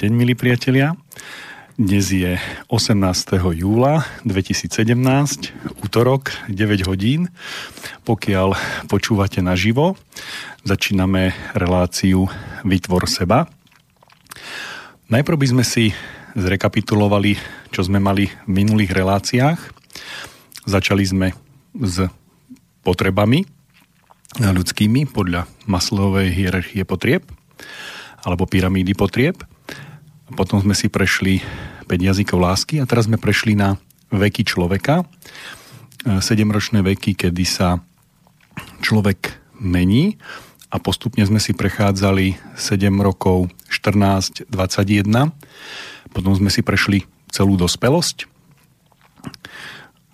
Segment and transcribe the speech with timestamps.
[0.00, 0.96] Deň, milí priatelia.
[1.76, 2.40] Dnes je
[2.72, 3.36] 18.
[3.52, 4.96] júla 2017,
[5.84, 7.28] útorok, 9 hodín.
[8.08, 8.56] Pokiaľ
[8.88, 10.00] počúvate naživo,
[10.64, 12.32] začíname reláciu
[12.64, 13.44] Vytvor seba.
[15.12, 15.92] Najprv by sme si
[16.32, 17.36] zrekapitulovali,
[17.68, 19.60] čo sme mali v minulých reláciách.
[20.64, 21.36] Začali sme
[21.76, 22.08] s
[22.80, 23.44] potrebami
[24.40, 27.28] ľudskými podľa maslovej hierarchie potrieb
[28.24, 29.49] alebo pyramídy potrieb.
[30.34, 31.42] Potom sme si prešli
[31.90, 33.76] 5 jazykov lásky a teraz sme prešli na
[34.14, 35.04] veky človeka.
[36.06, 37.82] 7-ročné veky, kedy sa
[38.80, 40.16] človek mení
[40.72, 45.34] a postupne sme si prechádzali 7 rokov 14, 21.
[46.14, 48.30] Potom sme si prešli celú dospelosť.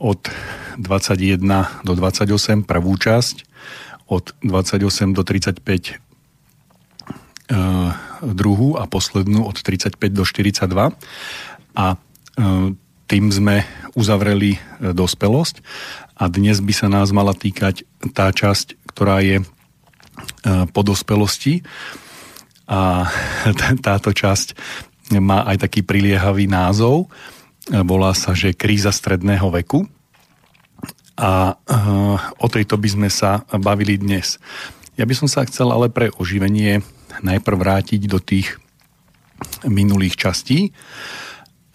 [0.03, 0.21] Od
[0.77, 1.41] 21
[1.87, 3.37] do 28 prvú časť,
[4.11, 6.03] od 28 do 35
[8.33, 10.67] druhú a poslednú od 35 do 42
[11.77, 11.97] a e,
[13.07, 13.63] tým sme
[13.95, 14.59] uzavreli e,
[14.91, 15.63] dospelosť.
[16.17, 17.85] A dnes by sa nás mala týkať
[18.17, 19.45] tá časť, ktorá je e,
[20.73, 21.63] po dospelosti.
[22.67, 23.07] A
[23.87, 24.57] táto časť
[25.23, 27.07] má aj taký priliehavý názov,
[27.71, 29.87] volá sa, že kríza stredného veku.
[31.15, 31.55] A
[32.43, 34.43] o tejto by sme sa bavili dnes.
[34.99, 36.83] Ja by som sa chcel ale pre oživenie
[37.23, 38.57] najprv vrátiť do tých
[39.69, 40.73] minulých častí.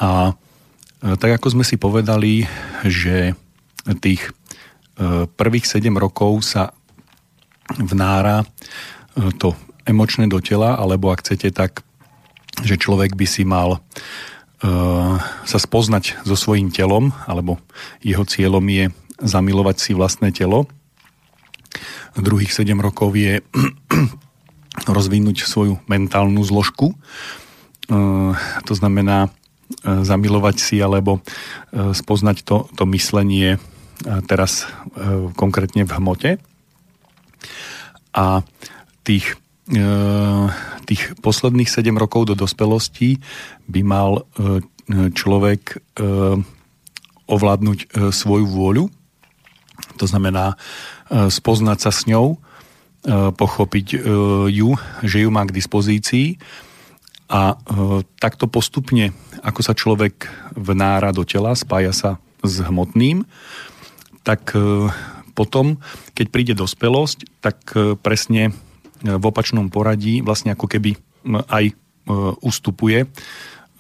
[0.02, 0.34] A e,
[1.18, 2.46] tak ako sme si povedali,
[2.86, 3.38] že
[4.02, 4.30] tých
[4.98, 6.74] e, prvých 7 rokov sa
[7.78, 8.46] vnára e,
[9.38, 9.54] to
[9.86, 11.86] emočné do tela, alebo ak chcete tak,
[12.62, 13.82] že človek by si mal
[15.42, 17.58] sa spoznať so svojím telom, alebo
[18.06, 20.70] jeho cieľom je zamilovať si vlastné telo.
[22.14, 23.42] Druhých 7 rokov je
[24.88, 26.96] rozvinúť svoju mentálnu zložku.
[26.96, 26.96] E,
[28.64, 29.30] to znamená e,
[29.84, 33.60] zamilovať si alebo e, spoznať to, to myslenie
[34.02, 34.66] teraz
[35.38, 36.32] konkrétne v hmote.
[38.18, 38.42] A
[39.06, 39.38] tých,
[40.90, 43.22] tých posledných 7 rokov do dospelosti
[43.70, 44.26] by mal
[44.90, 45.86] človek
[47.30, 48.90] ovládnuť svoju vôľu,
[50.02, 50.58] to znamená
[51.30, 52.42] spoznať sa s ňou,
[53.10, 54.00] pochopiť e,
[54.54, 56.38] ju, že ju má k dispozícii
[57.26, 57.56] a e,
[58.22, 59.10] takto postupne,
[59.42, 62.12] ako sa človek vnára do tela, spája sa
[62.46, 63.26] s hmotným,
[64.22, 64.54] tak
[65.34, 65.82] potom,
[66.14, 67.58] keď príde dospelosť, tak
[68.06, 68.54] presne
[69.02, 70.94] v opačnom poradí vlastne ako keby
[71.50, 71.74] aj
[72.42, 73.10] ustupuje,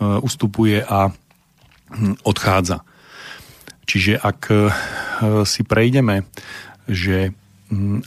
[0.01, 1.13] ustupuje a
[1.93, 2.81] hm, odchádza.
[3.85, 4.41] Čiže ak
[5.45, 6.25] si prejdeme,
[6.89, 7.37] že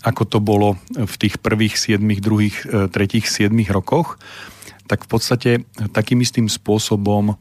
[0.04, 4.20] ako to bolo v tých prvých 7, druhých, e, tretích 7 rokoch,
[4.84, 5.50] tak v podstate
[5.96, 7.34] takým istým spôsobom e,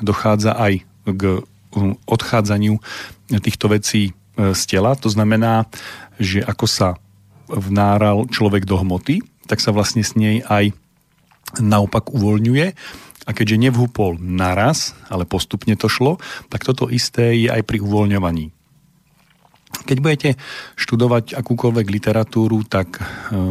[0.00, 1.22] dochádza aj k
[1.74, 2.78] um, odchádzaniu
[3.42, 4.94] týchto vecí e, z tela.
[5.02, 5.66] To znamená,
[6.22, 6.88] že ako sa
[7.50, 10.72] vnáral človek do hmoty, tak sa vlastne s nej aj
[11.58, 12.66] naopak uvoľňuje.
[13.24, 16.20] A keďže nevhúpol naraz, ale postupne to šlo,
[16.52, 18.53] tak toto isté je aj pri uvoľňovaní.
[19.82, 20.30] Keď budete
[20.78, 23.02] študovať akúkoľvek literatúru, tak e,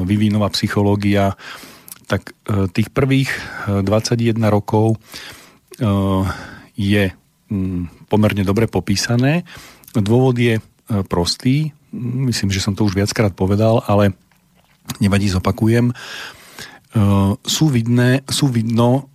[0.07, 1.35] vyvínová psychológia,
[2.07, 3.29] tak e, tých prvých
[3.67, 4.95] 21 e, rokov
[6.77, 7.03] je
[7.49, 9.41] mm, pomerne dobre popísané.
[9.97, 10.61] Dôvod je
[11.09, 11.73] prostý,
[12.29, 14.13] myslím, že som to už viackrát povedal, ale
[15.01, 15.89] nevadí, zopakujem.
[17.41, 19.09] Sú, vidné, sú vidno,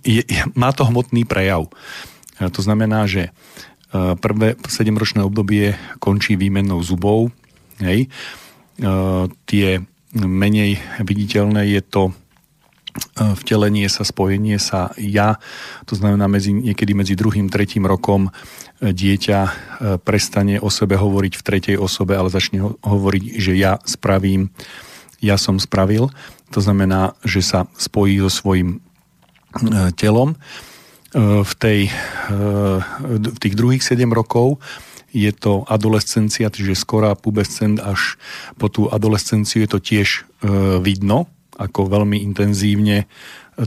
[0.00, 0.24] je,
[0.56, 1.68] má to hmotný prejav.
[2.40, 3.28] To znamená, že
[3.92, 7.34] Prvé 7-ročné obdobie končí výmenou zubov.
[7.82, 8.06] Hej.
[9.50, 9.68] Tie
[10.14, 10.70] menej
[11.02, 12.02] viditeľné je to
[13.14, 15.38] vtelenie sa, spojenie sa ja,
[15.86, 18.34] to znamená medzi, niekedy medzi druhým, tretím rokom
[18.82, 19.38] dieťa
[20.02, 24.50] prestane o sebe hovoriť v tretej osobe, ale začne hovoriť, že ja spravím,
[25.22, 26.10] ja som spravil.
[26.50, 28.82] To znamená, že sa spojí so svojím
[29.94, 30.69] telom E,
[31.16, 31.92] v, tej, e,
[33.10, 34.62] v tých druhých 7 rokov
[35.10, 38.14] je to adolescencia, čiže skorá pubescent až
[38.54, 40.20] po tú adolescenciu je to tiež e,
[40.78, 41.26] vidno,
[41.58, 43.10] ako veľmi intenzívne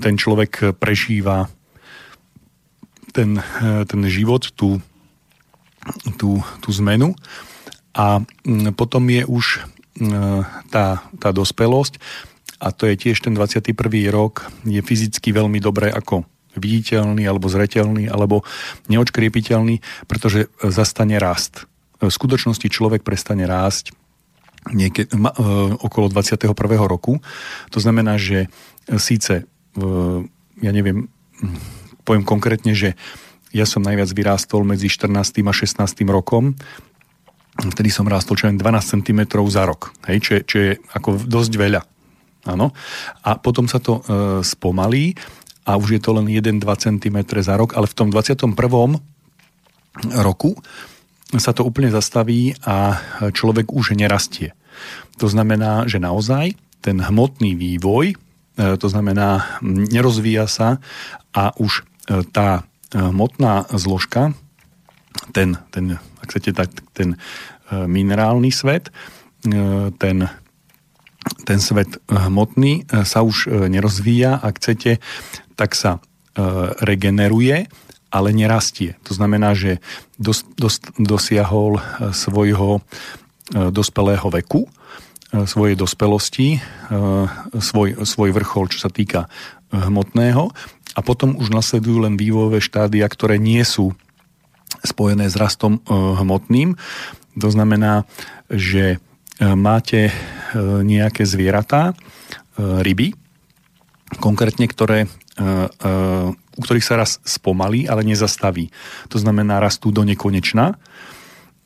[0.01, 1.51] ten človek prežíva
[3.13, 4.81] ten, ten život, tú,
[6.17, 7.13] tú, tú zmenu.
[7.93, 8.25] A
[8.73, 9.61] potom je už
[10.73, 12.01] tá, tá dospelosť
[12.57, 13.69] a to je tiež ten 21.
[14.09, 16.25] rok, je fyzicky veľmi dobré ako
[16.55, 18.45] viditeľný alebo zreteľný alebo
[18.89, 21.65] neočkriepiteľný, pretože zastane rast.
[22.03, 23.95] V skutočnosti človek prestane rásť
[24.71, 25.35] nieke, ma,
[25.83, 26.55] okolo 21.
[26.87, 27.19] roku.
[27.75, 28.47] To znamená, že
[28.95, 29.43] síce,
[30.59, 31.11] ja neviem,
[32.07, 32.95] poviem konkrétne, že
[33.53, 35.43] ja som najviac vyrástol medzi 14.
[35.43, 35.83] a 16.
[36.09, 36.57] rokom,
[37.53, 39.21] vtedy som rástol čo len 12 cm
[39.51, 41.81] za rok, hej, čo, je, čo je ako dosť veľa.
[42.43, 42.75] Áno.
[43.23, 45.15] A potom sa to e, spomalí
[45.63, 48.55] a už je to len 1-2 cm za rok, ale v tom 21.
[50.19, 50.59] roku
[51.39, 52.99] sa to úplne zastaví a
[53.33, 54.53] človek už nerastie.
[55.21, 58.15] To znamená, že naozaj ten hmotný vývoj, e,
[58.77, 60.83] to znamená, nerozvíja sa
[61.31, 64.35] a už e, tá e, hmotná zložka,
[65.31, 67.15] ten, ten ak chcete, tak ten
[67.73, 68.91] minerálny svet,
[69.97, 70.17] ten,
[71.47, 74.99] ten svet hmotný sa už nerozvíja, ak chcete,
[75.55, 76.01] tak sa
[76.81, 77.69] regeneruje
[78.13, 78.93] ale nerastie.
[79.09, 79.81] To znamená, že
[80.21, 82.81] dos, dos, dosiahol e, svojho e,
[83.73, 84.69] dospelého veku,
[85.33, 86.61] e, svojej dospelosti,
[87.57, 89.25] svoj, svoj vrchol, čo sa týka
[89.73, 90.53] hmotného
[90.93, 93.97] a potom už nasledujú len vývojové štádia, ktoré nie sú
[94.85, 96.77] spojené s rastom hmotným.
[97.41, 98.05] To znamená,
[98.53, 99.01] že
[99.41, 100.13] máte
[100.61, 101.97] nejaké zvieratá,
[102.61, 103.17] ryby,
[104.21, 105.09] konkrétne, ktoré
[106.53, 108.69] u ktorých sa raz spomalí, ale nezastaví.
[109.09, 110.77] To znamená, rastú do nekonečna.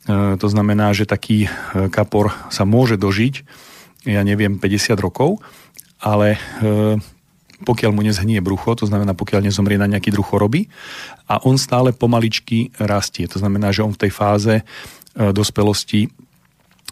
[0.08, 1.48] E, to znamená, že taký e,
[1.92, 3.44] kapor sa môže dožiť,
[4.08, 5.44] ja neviem, 50 rokov,
[6.00, 6.96] ale e,
[7.68, 10.70] pokiaľ mu nezhnie brucho, to znamená, pokiaľ nezomrie na nejaký druh choroby
[11.28, 13.28] a on stále pomaličky rastie.
[13.28, 14.54] To znamená, že on v tej fáze
[15.18, 16.06] dospelosti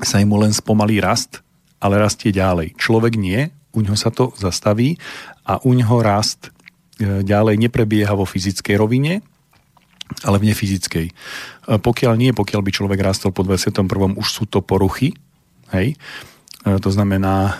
[0.02, 1.38] sa mu len spomalí rast,
[1.78, 2.74] ale rastie ďalej.
[2.74, 4.98] Človek nie, u ňoho sa to zastaví
[5.46, 6.55] a u ňoho rast E,
[7.00, 9.20] ďalej neprebieha vo fyzickej rovine,
[10.24, 11.06] ale v nefyzickej.
[11.10, 11.12] E,
[11.76, 14.16] pokiaľ nie, pokiaľ by človek rastol po 21.
[14.16, 15.12] už sú to poruchy,
[15.74, 15.98] hej,
[16.64, 17.58] e, to znamená,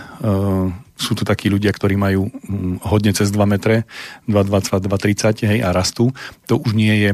[0.96, 3.84] sú to takí ľudia, ktorí majú hm, hodne cez 2 metre,
[4.24, 6.10] 2,20, 2,30 hej, a rastú.
[6.48, 7.10] To už nie je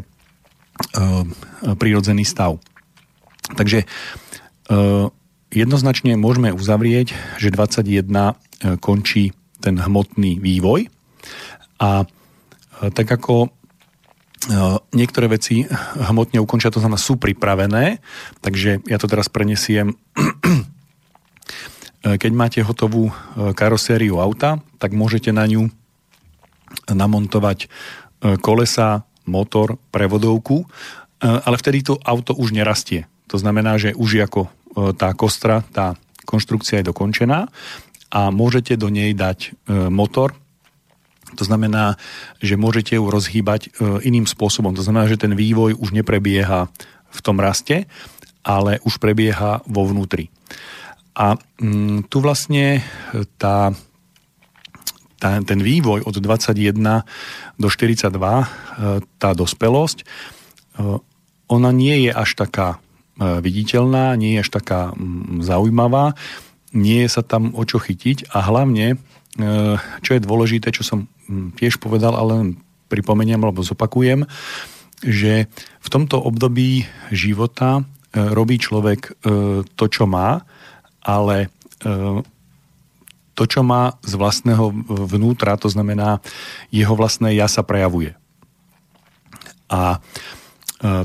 [1.77, 2.59] prírodzený stav.
[3.59, 3.85] Takže
[5.53, 10.89] jednoznačne môžeme uzavrieť, že 21 končí ten hmotný vývoj
[11.83, 13.49] a e, tak ako e,
[14.95, 15.67] niektoré veci
[15.99, 17.99] hmotne ukončia, to znamená sú pripravené,
[18.39, 20.23] takže ja to teraz prenesiem e,
[22.15, 23.11] keď máte hotovú
[23.59, 25.67] karosériu auta, tak môžete na ňu
[26.89, 27.69] namontovať
[28.41, 30.65] kolesa, motor, prevodovku,
[31.21, 33.05] ale vtedy to auto už nerastie.
[33.29, 34.49] To znamená, že už ako
[34.97, 37.53] tá kostra, tá konštrukcia je dokončená
[38.09, 39.53] a môžete do nej dať
[39.91, 40.33] motor,
[41.37, 41.97] to znamená,
[42.41, 44.77] že môžete ju rozhýbať e, iným spôsobom.
[44.77, 46.69] To znamená, že ten vývoj už neprebieha
[47.13, 47.89] v tom raste,
[48.43, 50.29] ale už prebieha vo vnútri.
[51.13, 52.81] A mm, tu vlastne
[53.37, 53.77] tá,
[55.21, 57.05] tá, ten vývoj od 21
[57.61, 58.47] do 42, e,
[59.21, 60.05] tá dospelosť, e,
[61.53, 62.81] ona nie je až taká
[63.23, 66.17] viditeľná, nie je až taká mm, zaujímavá,
[66.73, 68.97] nie je sa tam o čo chytiť a hlavne,
[70.05, 72.49] čo je dôležité, čo som Mm, tiež povedal, ale len
[72.93, 74.29] pripomeniem alebo zopakujem,
[75.01, 75.49] že
[75.81, 77.83] v tomto období života e,
[78.21, 79.13] robí človek e,
[79.65, 80.45] to, čo má,
[81.01, 81.49] ale
[81.81, 82.21] e,
[83.33, 84.77] to, čo má z vlastného
[85.09, 86.21] vnútra, to znamená,
[86.69, 88.13] jeho vlastné ja sa prejavuje.
[89.73, 90.05] A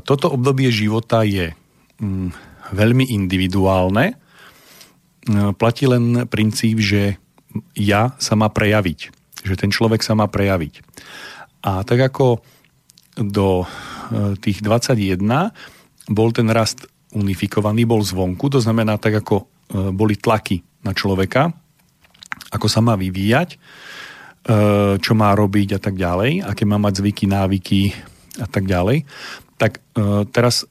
[0.03, 1.55] toto obdobie života je
[2.03, 2.29] mm,
[2.75, 4.19] veľmi individuálne.
[5.55, 7.15] Platí len princíp, že
[7.75, 10.83] ja sa má prejaviť že ten človek sa má prejaviť.
[11.63, 12.43] A tak ako
[13.17, 13.65] do e,
[14.43, 15.23] tých 21
[16.11, 16.83] bol ten rast
[17.15, 19.45] unifikovaný, bol zvonku, to znamená tak ako e,
[19.95, 21.49] boli tlaky na človeka,
[22.53, 23.57] ako sa má vyvíjať, e,
[24.99, 27.81] čo má robiť a tak ďalej, aké má mať zvyky, návyky
[28.37, 29.07] a tak ďalej,
[29.57, 29.81] tak
[30.37, 30.69] teraz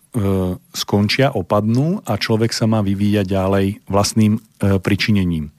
[0.71, 5.50] skončia, opadnú a človek sa má vyvíjať ďalej vlastným pričinením.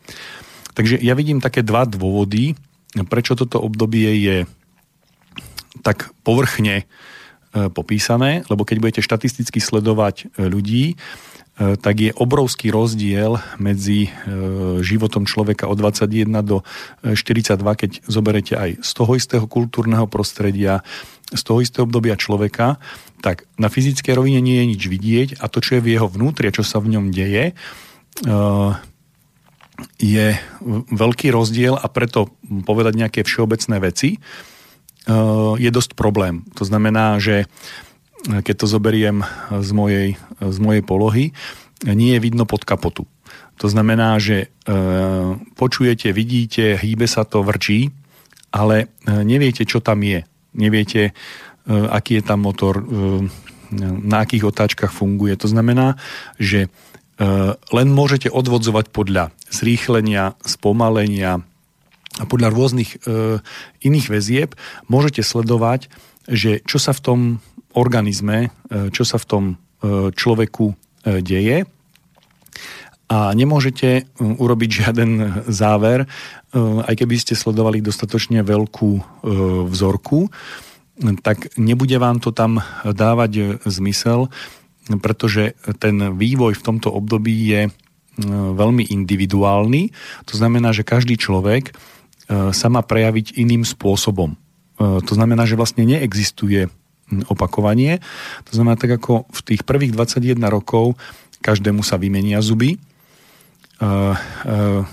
[0.77, 2.53] Takže ja vidím také dva dôvody,
[3.10, 4.38] prečo toto obdobie je
[5.81, 10.96] tak povrchne e, popísané, lebo keď budete štatisticky sledovať e, ľudí, e,
[11.81, 14.13] tak je obrovský rozdiel medzi
[14.86, 16.62] životom človeka od 21 do
[17.01, 20.86] 42, keď zoberete aj z toho istého kultúrneho prostredia,
[21.34, 22.77] z toho istého obdobia človeka,
[23.25, 26.53] tak na fyzickej rovine nie je nič vidieť a to, čo je v jeho vnútri,
[26.53, 27.57] čo sa v ňom deje,
[30.01, 30.34] je
[30.89, 32.34] veľký rozdiel a preto
[32.65, 34.19] povedať nejaké všeobecné veci e,
[35.57, 36.46] je dosť problém.
[36.57, 37.46] To znamená, že
[38.27, 39.22] keď to zoberiem
[39.53, 40.07] z mojej,
[40.41, 41.25] z mojej polohy,
[41.86, 43.05] nie je vidno pod kapotu.
[43.62, 44.50] To znamená, že
[45.53, 47.93] počujete, vidíte, hýbe sa to, vrčí,
[48.50, 50.25] ale neviete, čo tam je.
[50.57, 51.13] Neviete,
[51.69, 52.81] aký je tam motor,
[54.01, 55.38] na akých otáčkach funguje.
[55.41, 55.98] To znamená,
[56.41, 56.69] že
[57.74, 61.41] len môžete odvodzovať podľa zrýchlenia, spomalenia
[62.17, 63.01] a podľa rôznych
[63.81, 64.53] iných väzieb.
[64.86, 65.89] Môžete sledovať,
[66.29, 67.19] že čo sa v tom
[67.74, 69.43] organizme, e, čo sa v tom
[70.17, 70.74] človeku
[71.05, 71.69] deje.
[73.13, 76.09] A nemôžete urobiť žiaden záver,
[76.57, 79.21] aj keby ste sledovali dostatočne veľkú
[79.69, 80.33] vzorku,
[81.21, 84.33] tak nebude vám to tam dávať zmysel,
[84.96, 87.62] pretože ten vývoj v tomto období je
[88.56, 89.91] veľmi individuálny.
[90.32, 91.75] To znamená, že každý človek
[92.32, 94.39] sa má prejaviť iným spôsobom.
[94.79, 96.72] To znamená, že vlastne neexistuje
[97.27, 98.00] opakovanie.
[98.48, 100.96] To znamená, tak ako v tých prvých 21 rokov
[101.39, 102.82] každému sa vymenia zuby,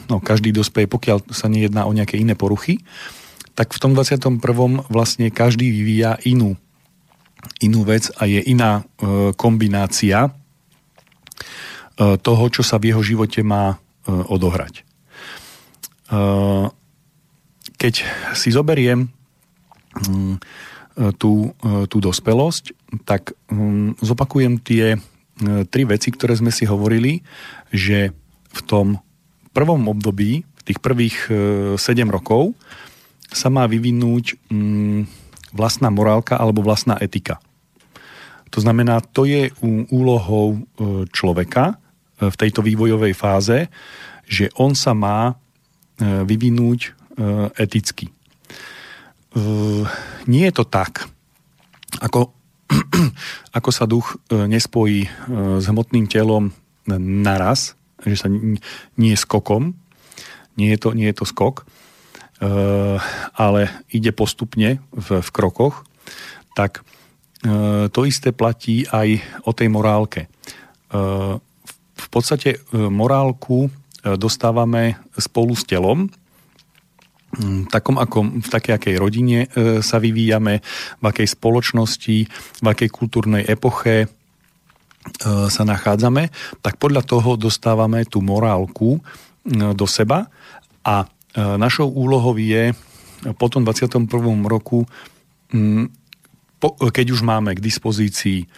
[0.07, 2.85] no, každý dospeje, pokiaľ sa nejedná o nejaké iné poruchy,
[3.57, 4.39] tak v tom 21.
[4.93, 6.61] vlastne každý vyvíja inú,
[7.61, 13.75] inú vec a je iná uh, kombinácia uh, toho, čo sa v jeho živote má
[13.75, 14.87] uh, odohrať.
[17.75, 17.95] Keď
[18.39, 19.11] si zoberiem
[20.95, 22.71] E, tú, e, tú dospelosť,
[23.03, 24.95] tak um, zopakujem tie
[25.67, 27.19] tri veci, ktoré sme si hovorili,
[27.75, 28.15] že
[28.55, 29.03] v tom
[29.51, 32.55] prvom období, v tých prvých uh, 7 rokov,
[33.35, 35.03] sa má vyvinúť um,
[35.55, 37.39] vlastná morálka alebo vlastná etika.
[38.51, 39.51] To znamená, to je
[39.91, 40.63] úlohou
[41.11, 41.75] človeka
[42.23, 43.67] v tejto vývojovej fáze,
[44.31, 45.35] že on sa má
[45.99, 46.95] vyvinúť
[47.59, 48.15] eticky.
[50.31, 51.11] Nie je to tak,
[52.01, 52.35] ako,
[53.59, 55.09] ako sa duch e, nespojí e,
[55.61, 56.51] s hmotným telom
[56.87, 59.73] naraz, že sa nie je skokom,
[60.59, 61.67] nie je to, nie je to skok, e,
[63.35, 65.89] ale ide postupne v, v krokoch,
[66.53, 66.85] tak
[67.93, 70.29] to isté platí aj o tej morálke.
[71.95, 73.69] V podstate morálku
[74.17, 76.09] dostávame spolu s telom,
[77.35, 79.51] Mm, takom ako, v takej akej rodine
[79.83, 80.63] sa vyvíjame,
[81.03, 82.17] v akej spoločnosti,
[82.63, 84.07] v akej kultúrnej epoche
[85.25, 86.33] sa nachádzame,
[86.65, 89.01] tak podľa toho dostávame tú morálku e,
[89.77, 90.33] do seba
[90.81, 92.73] a našou úlohou je
[93.39, 94.07] po tom 21.
[94.47, 94.87] roku,
[95.51, 95.91] mm,
[96.93, 98.49] keď už máme k dispozícii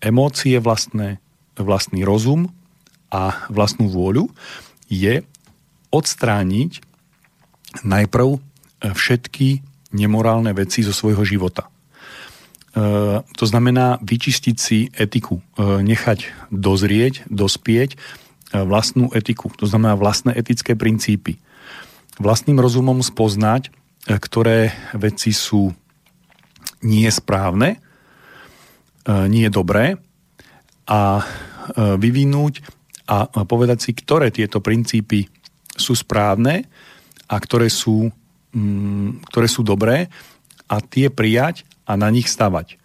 [0.00, 1.20] emócie vlastné,
[1.56, 2.52] vlastný rozum
[3.12, 4.28] a vlastnú vôľu,
[4.88, 5.24] je
[5.92, 6.80] odstrániť
[7.84, 8.40] najprv
[8.80, 11.68] všetky nemorálne veci zo svojho života.
[13.20, 17.98] To znamená vyčistiť si etiku, nechať dozrieť, dospieť
[18.50, 21.38] vlastnú etiku, to znamená vlastné etické princípy.
[22.18, 23.70] Vlastným rozumom spoznať,
[24.04, 25.70] ktoré veci sú
[26.82, 27.78] nie správne,
[29.06, 29.96] nie dobré
[30.90, 31.22] a
[31.76, 32.66] vyvinúť
[33.10, 35.26] a povedať si, ktoré tieto princípy
[35.74, 36.66] sú správne
[37.30, 38.10] a ktoré sú,
[38.54, 40.10] mm, ktoré sú dobré
[40.70, 42.74] a tie prijať a na nich stavať.
[42.74, 42.76] E,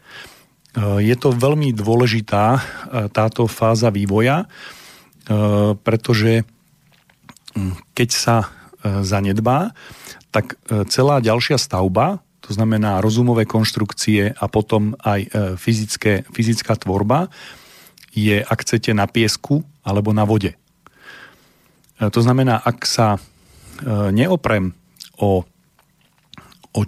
[1.05, 2.62] je to veľmi dôležitá e,
[3.13, 4.48] táto fáza vývoja, e,
[5.82, 6.46] pretože
[7.58, 8.38] mm, keď sa
[8.86, 9.74] zanedbá,
[10.29, 10.62] tak
[10.94, 15.25] celá ďalšia stavba, to znamená rozumové konštrukcie a potom aj
[15.58, 17.34] fyzické, fyzická tvorba,
[18.13, 20.53] je, ak chcete, na piesku alebo na vode.
[21.98, 23.17] To znamená, ak sa
[24.13, 24.77] neoprem
[25.17, 25.44] o,
[26.75, 26.82] o,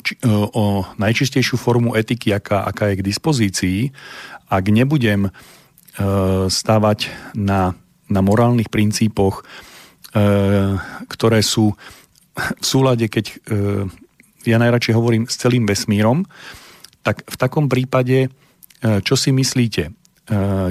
[0.53, 0.63] o
[1.01, 3.79] najčistejšiu formu etiky, aká, aká je k dispozícii,
[4.47, 5.33] ak nebudem
[6.47, 6.99] stavať
[7.33, 7.73] na,
[8.07, 9.43] na morálnych princípoch,
[11.11, 11.75] ktoré sú
[12.37, 13.37] v súlade, keď
[14.47, 16.23] ja najradšej hovorím s celým vesmírom,
[17.03, 18.31] tak v takom prípade,
[18.79, 19.91] čo si myslíte,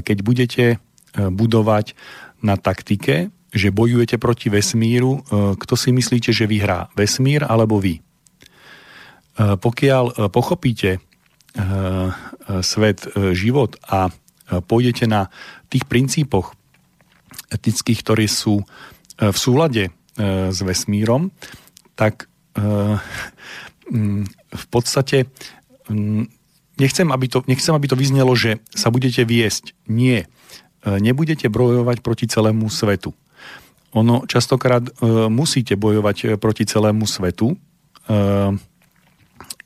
[0.01, 0.81] keď budete
[1.13, 1.93] budovať
[2.41, 5.21] na taktike, že bojujete proti vesmíru, e,
[5.57, 6.93] kto si myslíte, že vyhrá?
[6.93, 7.99] Vesmír alebo vy?
[7.99, 8.03] E,
[9.57, 11.01] pokiaľ e, pochopíte
[12.61, 14.13] svet, život a
[14.45, 15.33] pôjdete na
[15.73, 16.53] tých princípoch
[17.53, 18.67] etických, ktoré sú
[19.17, 21.33] v súlade s vesmírom,
[21.97, 22.29] tak
[23.87, 25.31] v podstate
[26.77, 29.73] nechcem aby, to, nechcem, aby to vyznelo, že sa budete viesť.
[29.89, 30.29] Nie.
[30.85, 33.17] Nebudete brojovať proti celému svetu
[33.97, 34.93] ono častokrát e,
[35.33, 37.57] musíte bojovať e, proti celému svetu.
[37.57, 37.57] E,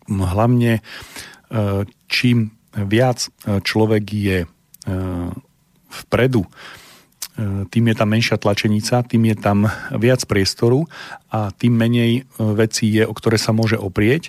[0.07, 0.81] hlavne e,
[2.07, 4.49] čím viac e, človek je e,
[5.91, 6.51] vpredu, e,
[7.73, 9.59] tým je tam menšia tlačenica, tým je tam
[9.97, 10.85] viac priestoru
[11.33, 14.29] a tým menej vecí je, o ktoré sa môže oprieť.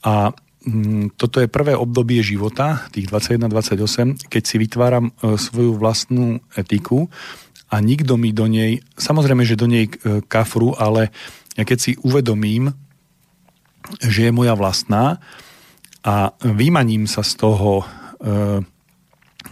[0.00, 0.32] A
[0.64, 7.12] mm, toto je prvé obdobie života, tých 21-28, keď si vytváram svoju vlastnú etiku
[7.68, 9.90] a nikto mi do nej, samozrejme, že do nej
[10.30, 11.12] kafru, ale
[11.58, 12.72] ja keď si uvedomím,
[14.02, 15.20] že je moja vlastná
[16.06, 17.84] a vymaním sa z toho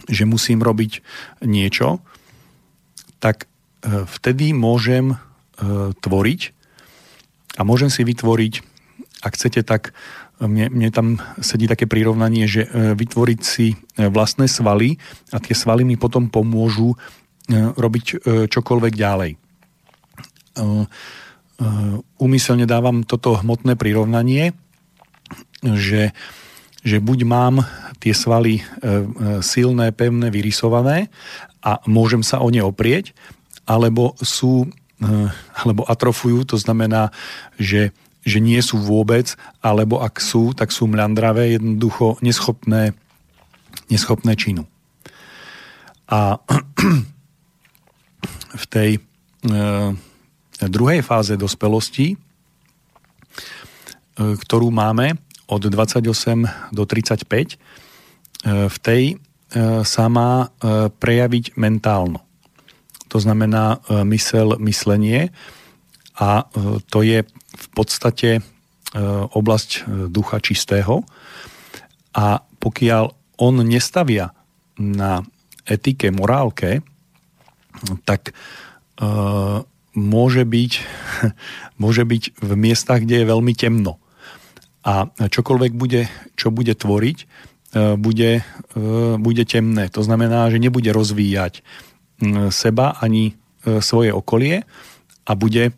[0.09, 1.01] že musím robiť
[1.45, 2.01] niečo,
[3.25, 3.49] tak
[3.81, 5.17] e, vtedy môžem e,
[5.97, 6.41] tvoriť
[7.57, 8.53] a môžem si vytvoriť,
[9.25, 9.97] ak chcete, tak
[10.37, 11.07] e, mne, mne tam
[11.41, 15.01] sedí také prirovnanie, že vytvoriť si vlastné svaly
[15.33, 16.93] a tie svaly mi potom pomôžu
[17.53, 19.37] robiť čokoľvek ďalej.
[22.17, 24.53] Úmyselne dávam toto hmotné prirovnanie,
[25.61, 26.13] že
[26.85, 27.65] že buď mám
[27.97, 28.61] tie svaly
[29.41, 31.09] silné, pevné, vyrysované
[31.65, 33.17] a môžem sa o ne oprieť,
[33.65, 34.69] alebo sú
[35.01, 35.07] e,
[35.57, 37.09] alebo atrofujú, to znamená,
[37.57, 37.89] že,
[38.21, 39.33] že nie sú vôbec,
[39.65, 42.93] alebo ak sú, tak sú mľandravé, jednoducho neschopné,
[43.89, 44.69] neschopné činu.
[46.05, 46.37] A
[48.61, 48.99] v tej e,
[50.69, 52.17] druhej fáze dospelosti, e,
[54.15, 57.57] ktorú máme, od 28 do 35, e,
[58.69, 59.21] v tej
[59.85, 60.47] sa má e,
[60.89, 62.25] prejaviť mentálno.
[63.13, 63.79] To znamená
[64.11, 65.31] mysel, myslenie.
[66.19, 66.43] A
[66.91, 68.43] to je v podstate
[69.31, 71.07] oblasť ducha čistého.
[72.11, 74.35] A pokiaľ on nestavia
[74.75, 75.23] na
[75.63, 76.83] etike, morálke,
[78.03, 78.35] tak
[79.95, 80.71] môže byť,
[81.83, 83.97] môže byť v miestach, kde je veľmi temno.
[84.85, 86.05] A čokoľvek bude,
[86.37, 87.25] čo bude tvoriť, e,
[87.75, 88.83] bude, e,
[89.19, 89.91] bude temné.
[89.91, 91.59] To znamená, že nebude rozvíjať
[92.49, 94.63] seba ani e, svoje okolie
[95.27, 95.75] a bude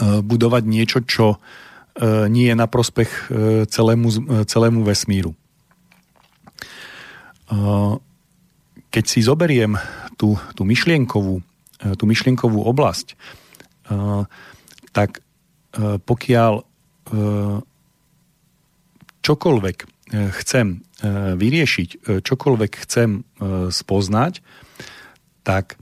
[0.00, 1.36] budovať niečo, čo
[2.32, 3.28] nie je na prospech
[3.68, 4.08] celému,
[4.48, 5.36] celému vesmíru.
[8.88, 9.76] Keď si zoberiem
[10.16, 11.44] tú, tú, myšlienkovú,
[12.00, 13.20] tú myšlienkovú oblasť,
[14.96, 15.20] tak
[16.08, 16.52] pokiaľ
[19.26, 19.86] čokoľvek e,
[20.42, 20.78] chcem e,
[21.36, 23.20] vyriešiť, e, čokoľvek chcem
[23.68, 24.40] spoznať,
[25.44, 25.76] tak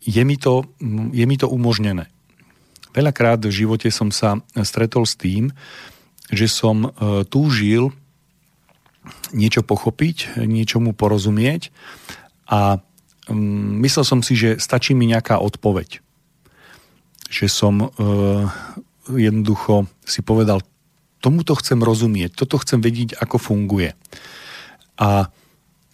[0.00, 0.64] je mi to,
[1.12, 2.06] je mi to umožnené.
[2.94, 5.52] Veľakrát v živote som sa stretol s tým,
[6.32, 6.88] že som
[7.28, 7.92] túžil
[9.36, 11.68] niečo pochopiť, niečomu porozumieť
[12.48, 12.80] a
[13.84, 16.00] myslel som si, že stačí mi nejaká odpoveď.
[17.28, 17.74] Že som
[19.12, 20.64] jednoducho si povedal,
[21.18, 23.94] tomuto chcem rozumieť, toto chcem vedieť, ako funguje.
[24.98, 25.26] A e,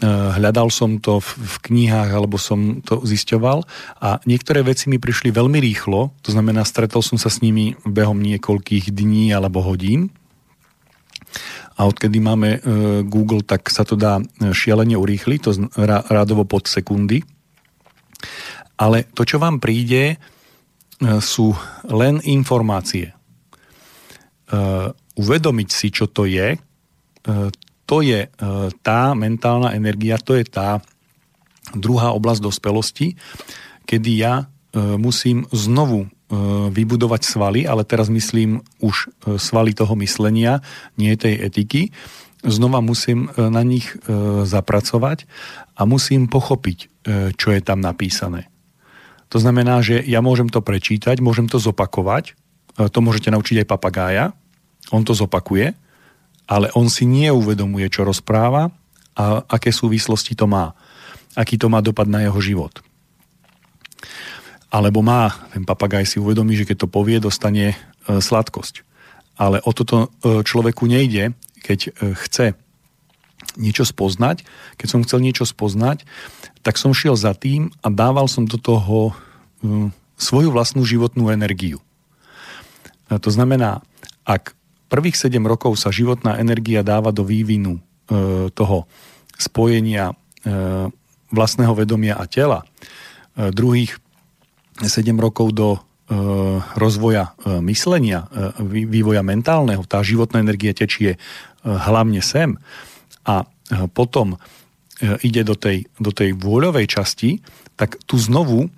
[0.07, 3.65] hľadal som to v, knihách, alebo som to zisťoval
[4.01, 8.21] a niektoré veci mi prišli veľmi rýchlo, to znamená, stretol som sa s nimi behom
[8.21, 10.13] niekoľkých dní alebo hodín
[11.75, 12.59] a odkedy máme e,
[13.09, 15.51] Google, tak sa to dá e, šialene urýchliť, to
[16.09, 17.25] rádovo pod sekundy.
[18.75, 20.19] Ale to, čo vám príde,
[21.23, 21.55] sú
[21.87, 23.15] len informácie
[25.15, 26.59] uvedomiť si, čo to je, e,
[27.85, 28.29] to je e,
[28.83, 30.83] tá mentálna energia, to je tá
[31.75, 33.15] druhá oblasť dospelosti,
[33.87, 34.45] kedy ja e,
[34.99, 36.11] musím znovu
[36.75, 40.65] vybudovať svaly, ale teraz myslím už svaly toho myslenia,
[40.99, 41.95] nie tej etiky.
[42.43, 43.95] Znova musím na nich
[44.43, 45.31] zapracovať
[45.79, 46.79] a musím pochopiť,
[47.39, 48.51] čo je tam napísané.
[49.31, 52.35] To znamená, že ja môžem to prečítať, môžem to zopakovať,
[52.75, 54.35] to môžete naučiť aj papagája,
[54.93, 55.73] on to zopakuje,
[56.45, 58.69] ale on si neuvedomuje, čo rozpráva
[59.17, 60.77] a aké súvislosti to má.
[61.35, 62.85] Aký to má dopad na jeho život.
[64.75, 67.77] Alebo má, ten papagaj si uvedomí, že keď to povie, dostane e,
[68.19, 68.83] sladkosť.
[69.39, 71.31] Ale o toto e, človeku nejde,
[71.63, 72.59] keď e, chce
[73.55, 74.43] niečo spoznať.
[74.75, 76.03] Keď som chcel niečo spoznať,
[76.67, 79.15] tak som šiel za tým a dával som do toho
[80.21, 81.81] svoju vlastnú životnú energiu.
[83.09, 83.85] To znamená,
[84.25, 84.57] ak
[84.89, 87.81] prvých 7 rokov sa životná energia dáva do vývinu e,
[88.53, 88.87] toho
[89.35, 90.15] spojenia e,
[91.35, 92.63] vlastného vedomia a tela.
[93.35, 93.99] E, druhých
[94.83, 95.79] 7 rokov do e,
[96.79, 99.87] rozvoja e, myslenia, e, vývoja mentálneho.
[99.87, 101.19] Tá životná energia tečie e,
[101.65, 102.59] hlavne sem.
[103.25, 103.47] A e,
[103.91, 104.39] potom e,
[105.25, 107.43] ide do tej, do tej vôľovej časti,
[107.75, 108.69] tak tu znovu e,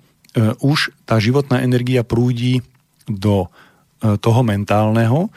[0.61, 2.65] už tá životná energia prúdi
[3.05, 3.47] do
[4.01, 5.29] e, toho mentálneho,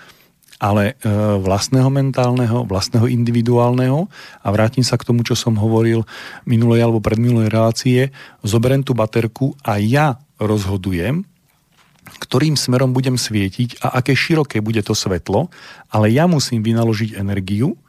[0.60, 1.08] ale e,
[1.40, 4.12] vlastného mentálneho, vlastného individuálneho
[4.44, 6.04] a vrátim sa k tomu, čo som hovoril
[6.44, 8.12] minulej alebo predminulej relácie,
[8.44, 11.24] zoberiem tú baterku a ja rozhodujem,
[12.20, 15.48] ktorým smerom budem svietiť a aké široké bude to svetlo,
[15.88, 17.80] ale ja musím vynaložiť energiu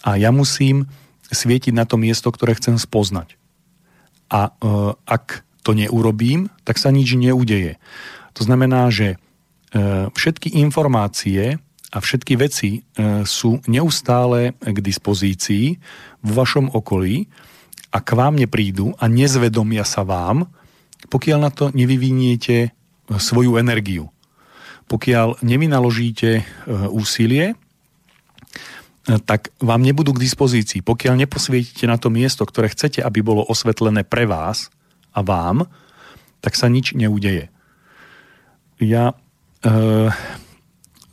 [0.00, 0.88] a ja musím
[1.28, 3.36] svietiť na to miesto, ktoré chcem spoznať.
[4.32, 4.52] A e,
[5.04, 7.76] ak to neurobím, tak sa nič neudeje.
[8.40, 12.80] To znamená, že e, všetky informácie a všetky veci e,
[13.26, 15.76] sú neustále k dispozícii
[16.22, 17.26] vo vašom okolí
[17.90, 20.46] a k vám neprídu a nezvedomia sa vám,
[21.10, 22.70] pokiaľ na to nevyviniete
[23.10, 24.14] svoju energiu.
[24.86, 26.46] Pokiaľ nevynaložíte
[26.90, 27.58] úsilie,
[29.26, 30.84] tak vám nebudú k dispozícii.
[30.84, 34.70] Pokiaľ neposvietite na to miesto, ktoré chcete, aby bolo osvetlené pre vás
[35.10, 35.66] a vám,
[36.44, 37.50] tak sa nič neudeje.
[38.80, 39.12] Ja
[39.60, 39.74] e,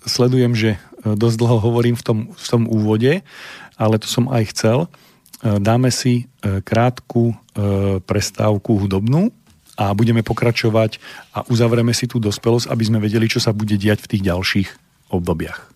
[0.07, 3.21] sledujem, že dosť dlho hovorím v tom, v tom úvode,
[3.77, 4.77] ale to som aj chcel.
[5.43, 7.35] E, dáme si e, krátku e,
[8.01, 9.29] prestávku hudobnú
[9.77, 10.97] a budeme pokračovať
[11.37, 14.69] a uzavrieme si tú dospelosť, aby sme vedeli, čo sa bude diať v tých ďalších
[15.13, 15.69] obdobiach.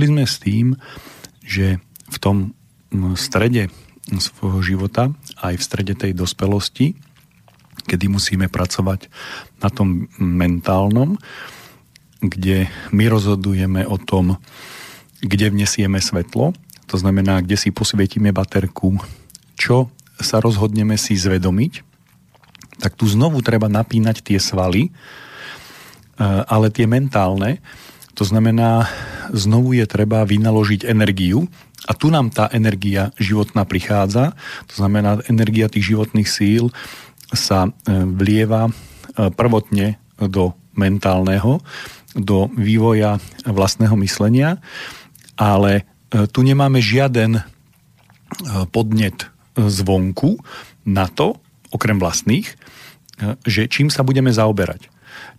[0.00, 0.66] Skončili sme s tým,
[1.44, 1.76] že
[2.08, 2.56] v tom
[3.20, 3.68] strede
[4.16, 5.12] svojho života,
[5.44, 6.96] aj v strede tej dospelosti,
[7.84, 9.12] kedy musíme pracovať
[9.60, 11.20] na tom mentálnom,
[12.24, 14.40] kde my rozhodujeme o tom,
[15.20, 16.56] kde vnesieme svetlo,
[16.88, 18.96] to znamená, kde si posvietime baterku,
[19.60, 21.72] čo sa rozhodneme si zvedomiť,
[22.80, 24.90] tak tu znovu treba napínať tie svaly, e,
[26.24, 27.60] ale tie mentálne,
[28.20, 28.84] to znamená,
[29.32, 31.48] znovu je treba vynaložiť energiu
[31.88, 34.36] a tu nám tá energia životná prichádza,
[34.68, 36.68] to znamená, energia tých životných síl
[37.32, 37.70] sa e,
[38.04, 38.72] vlieva e,
[39.32, 41.64] prvotne do mentálneho,
[42.12, 43.16] do vývoja
[43.48, 44.60] vlastného myslenia,
[45.40, 45.88] ale
[46.34, 47.40] tu nemáme žiaden
[48.74, 50.42] podnet zvonku
[50.84, 51.38] na to,
[51.72, 52.50] okrem vlastných,
[53.46, 54.90] že čím sa budeme zaoberať.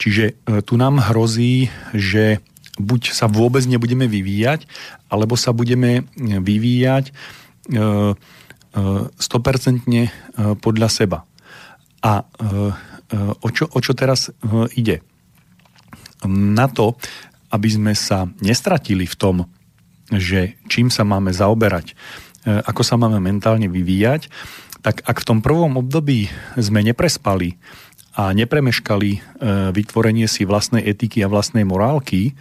[0.01, 0.33] Čiže e,
[0.65, 2.41] tu nám hrozí, že
[2.81, 4.65] buď sa vôbec nebudeme vyvíjať,
[5.07, 7.13] alebo sa budeme vyvíjať
[7.69, 7.77] 100% e,
[9.17, 9.19] e,
[10.57, 11.21] podľa seba.
[12.01, 12.25] A
[13.45, 14.33] o čo, o čo teraz
[14.73, 15.05] ide?
[16.25, 16.97] Na to,
[17.53, 19.45] aby sme sa nestratili v tom,
[20.09, 21.93] že čím sa máme zaoberať,
[22.41, 24.33] ako sa máme mentálne vyvíjať,
[24.81, 26.25] tak ak v tom prvom období
[26.57, 27.61] sme neprespali
[28.17, 29.39] a nepremeškali
[29.71, 32.33] vytvorenie si vlastnej etiky a vlastnej morálky,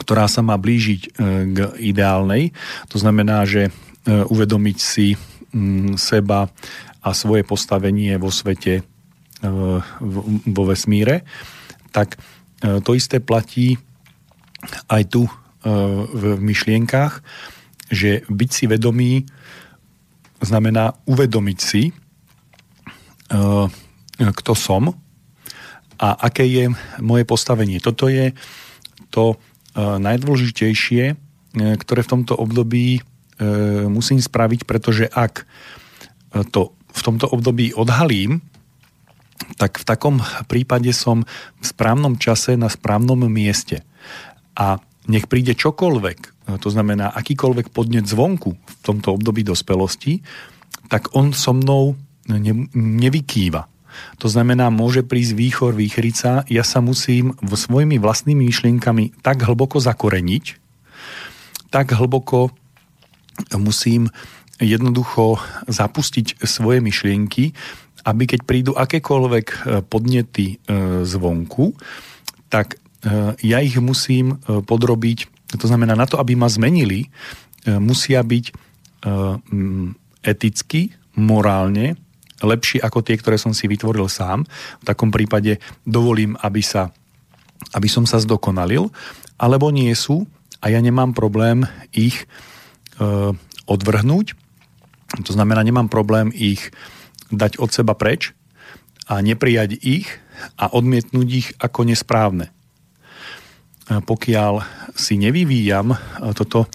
[0.00, 1.08] ktorá sa má blížiť e,
[1.54, 2.50] k ideálnej,
[2.90, 3.70] to znamená, že e,
[4.10, 5.14] uvedomiť si
[5.94, 6.50] seba
[6.98, 8.82] a svoje postavenie vo svete,
[10.50, 11.22] vo vesmíre,
[11.94, 12.18] tak
[12.58, 13.78] to isté platí
[14.90, 15.30] aj tu
[16.10, 17.22] v myšlienkach,
[17.86, 19.12] že byť si vedomý
[20.44, 21.92] znamená uvedomiť si, e,
[24.18, 24.92] kto som
[25.98, 26.64] a aké je
[27.00, 27.80] moje postavenie.
[27.80, 28.36] Toto je
[29.08, 29.36] to e,
[29.76, 31.14] najdôležitejšie, e,
[31.76, 33.02] ktoré v tomto období
[33.90, 35.42] musím spraviť, pretože ak
[36.54, 38.46] to v tomto období odhalím,
[39.58, 41.26] tak v takom prípade som
[41.58, 43.82] v správnom čase na správnom mieste.
[44.54, 44.78] A
[45.10, 50.22] nech príde čokoľvek, to znamená akýkoľvek podnet zvonku v tomto období dospelosti,
[50.88, 51.98] tak on so mnou
[52.30, 53.73] ne, nevykýva.
[54.22, 59.80] To znamená, môže prísť výchor, výchrica, ja sa musím vo svojimi vlastnými myšlienkami tak hlboko
[59.82, 60.44] zakoreniť,
[61.74, 62.54] tak hlboko
[63.58, 64.10] musím
[64.62, 67.50] jednoducho zapustiť svoje myšlienky,
[68.04, 69.56] aby keď prídu akékoľvek e,
[69.88, 70.56] podnety e,
[71.08, 71.72] zvonku,
[72.52, 75.50] tak e, ja ich musím podrobiť.
[75.58, 77.08] To znamená, na to, aby ma zmenili,
[77.64, 78.52] musia byť
[80.20, 81.96] eticky, morálne
[82.42, 84.48] lepší ako tie, ktoré som si vytvoril sám.
[84.82, 86.90] V takom prípade dovolím, aby, sa,
[87.76, 88.90] aby som sa zdokonalil,
[89.38, 90.26] alebo nie sú
[90.58, 92.26] a ja nemám problém ich e,
[93.68, 94.34] odvrhnúť.
[95.22, 96.74] To znamená, nemám problém ich
[97.30, 98.34] dať od seba preč
[99.06, 100.10] a neprijať ich
[100.58, 102.50] a odmietnúť ich ako nesprávne
[103.88, 104.64] pokiaľ
[104.96, 105.92] si nevyvíjam
[106.32, 106.70] toto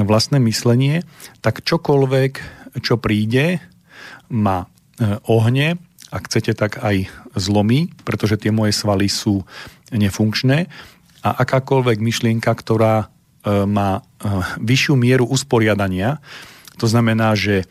[0.00, 1.06] vlastné myslenie,
[1.44, 2.32] tak čokoľvek,
[2.82, 3.62] čo príde,
[4.32, 4.66] ma
[5.24, 7.08] ohne, ak chcete, tak aj
[7.38, 9.46] zlomí, pretože tie moje svaly sú
[9.90, 10.68] nefunkčné
[11.24, 13.08] a akákoľvek myšlienka, ktorá
[13.46, 14.04] má
[14.60, 16.20] vyššiu mieru usporiadania,
[16.76, 17.64] to znamená, že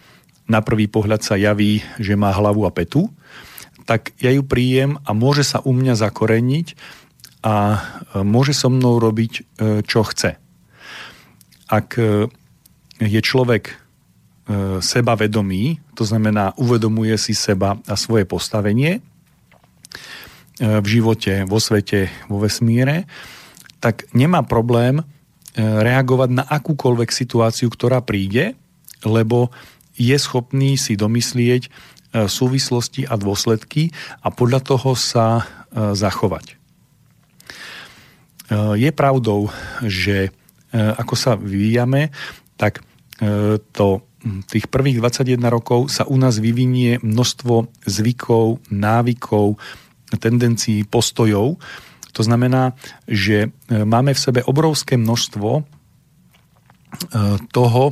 [0.50, 3.14] na prvý pohľad sa javí, že má hlavu a petu,
[3.86, 6.78] tak ja ju príjem a môže sa u mňa zakoreniť
[7.42, 7.82] a
[8.22, 9.46] môže so mnou robiť,
[9.86, 10.38] čo chce.
[11.70, 11.98] Ak
[13.00, 13.79] je človek
[14.82, 18.98] sebavedomý, to znamená uvedomuje si seba a svoje postavenie
[20.58, 23.06] v živote, vo svete, vo vesmíre,
[23.78, 25.06] tak nemá problém
[25.56, 28.58] reagovať na akúkoľvek situáciu, ktorá príde,
[29.06, 29.54] lebo
[29.96, 31.70] je schopný si domyslieť
[32.10, 33.94] súvislosti a dôsledky
[34.26, 36.58] a podľa toho sa zachovať.
[38.76, 39.54] Je pravdou,
[39.86, 40.34] že
[40.74, 42.10] ako sa vyvíjame,
[42.58, 42.82] tak
[43.78, 44.02] to
[44.48, 49.56] tých prvých 21 rokov sa u nás vyvinie množstvo zvykov, návykov,
[50.20, 51.60] tendencií, postojov.
[52.14, 52.76] To znamená,
[53.08, 55.64] že máme v sebe obrovské množstvo
[57.54, 57.84] toho,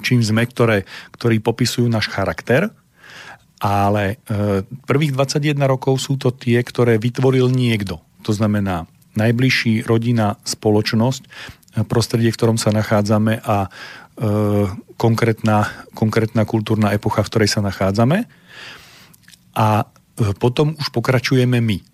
[0.00, 0.86] čím sme, ktoré,
[1.18, 2.70] ktorí popisujú náš charakter,
[3.58, 4.22] ale
[4.86, 7.98] prvých 21 rokov sú to tie, ktoré vytvoril niekto.
[8.22, 8.86] To znamená
[9.18, 11.26] najbližší rodina, spoločnosť,
[11.82, 13.68] prostredie, v ktorom sa nachádzame a e,
[14.94, 18.30] konkrétna, konkrétna kultúrna epocha, v ktorej sa nachádzame.
[19.58, 19.86] A e,
[20.38, 21.78] potom už pokračujeme my.
[21.78, 21.84] E,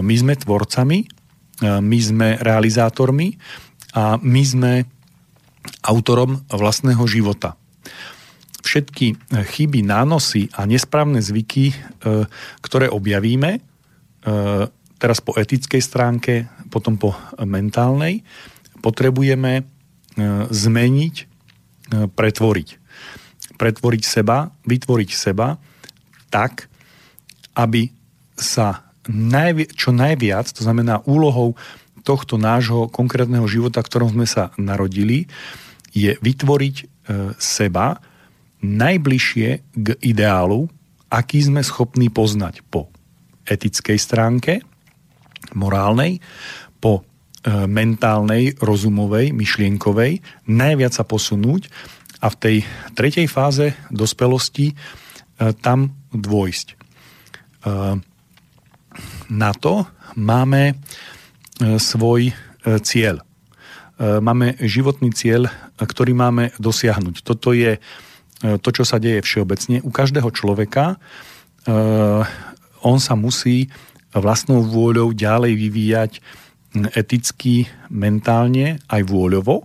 [0.00, 1.04] my sme tvorcami
[1.62, 3.36] my sme realizátormi
[3.96, 4.72] a my sme
[5.88, 7.56] autorom vlastného života.
[8.60, 11.72] Všetky chyby, nánosy a nesprávne zvyky,
[12.60, 13.62] ktoré objavíme,
[14.98, 18.26] teraz po etickej stránke, potom po mentálnej,
[18.82, 19.64] potrebujeme
[20.50, 21.14] zmeniť,
[22.16, 22.68] pretvoriť.
[23.56, 25.60] Pretvoriť seba, vytvoriť seba
[26.32, 26.68] tak,
[27.56, 27.88] aby
[28.36, 31.56] sa najvi- čo najviac, to znamená úlohou
[32.06, 35.26] tohto nášho konkrétneho života, v ktorom sme sa narodili,
[35.90, 36.84] je vytvoriť e,
[37.40, 37.98] seba
[38.62, 40.70] najbližšie k ideálu,
[41.10, 42.92] aký sme schopní poznať po
[43.48, 44.62] etickej stránke,
[45.56, 46.20] morálnej, e,
[47.46, 50.18] mentálnej, rozumovej, myšlienkovej,
[50.50, 51.70] najviac sa posunúť
[52.18, 52.56] a v tej
[52.98, 54.74] tretej fáze dospelosti e,
[55.62, 56.66] tam dôjsť.
[56.72, 56.76] E,
[59.30, 60.74] na to máme e,
[61.76, 62.34] svoj e,
[62.80, 63.20] cieľ.
[63.20, 63.24] E,
[64.22, 67.22] máme životný cieľ, ktorý máme dosiahnuť.
[67.22, 67.78] Toto je
[68.36, 69.80] to, čo sa deje všeobecne.
[69.80, 71.00] U každého človeka
[72.84, 73.72] on sa musí
[74.12, 76.12] vlastnou vôľou ďalej vyvíjať
[76.92, 79.64] eticky, mentálne, aj vôľovo.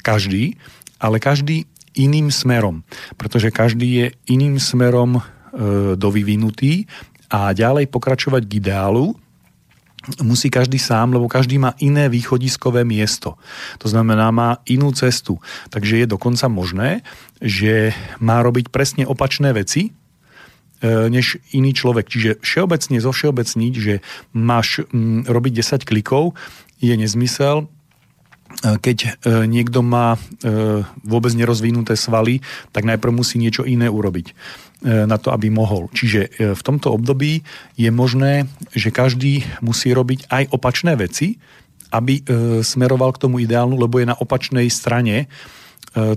[0.00, 0.56] Každý,
[1.02, 2.86] ale každý iným smerom.
[3.20, 5.20] Pretože každý je iným smerom
[5.98, 6.86] dovyvinutý
[7.28, 9.18] a ďalej pokračovať k ideálu,
[10.22, 13.36] musí každý sám, lebo každý má iné východiskové miesto.
[13.82, 15.36] To znamená, má inú cestu.
[15.68, 17.04] Takže je dokonca možné,
[17.42, 19.97] že má robiť presne opačné veci, e,
[20.84, 22.06] než iný človek.
[22.06, 23.10] Čiže všeobecne zo
[23.74, 23.94] že
[24.30, 24.86] máš
[25.26, 26.38] robiť 10 klikov,
[26.78, 27.66] je nezmysel,
[28.48, 29.08] E, keď e,
[29.44, 30.18] niekto má e,
[31.04, 32.40] vôbec nerozvinuté svaly,
[32.72, 34.34] tak najprv musí niečo iné urobiť
[34.78, 35.90] na to, aby mohol.
[35.90, 37.42] Čiže v tomto období
[37.74, 41.34] je možné, že každý musí robiť aj opačné veci,
[41.90, 42.22] aby
[42.62, 45.26] smeroval k tomu ideálnu, lebo je na opačnej strane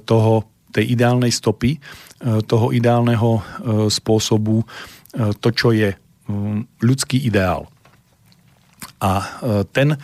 [0.06, 0.45] toho,
[0.78, 1.82] tej ideálnej stopy,
[2.21, 3.41] toho ideálneho
[3.89, 4.62] spôsobu,
[5.41, 5.89] to, čo je
[6.77, 7.65] ľudský ideál.
[9.01, 9.25] A
[9.73, 9.97] ten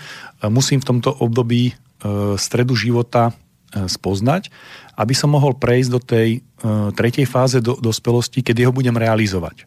[0.49, 3.33] musím v tomto období E, stredu života
[3.73, 4.53] e, spoznať,
[5.01, 6.39] aby som mohol prejsť do tej e,
[6.93, 9.65] tretej fáze do, dospelosti, kedy ho budem realizovať.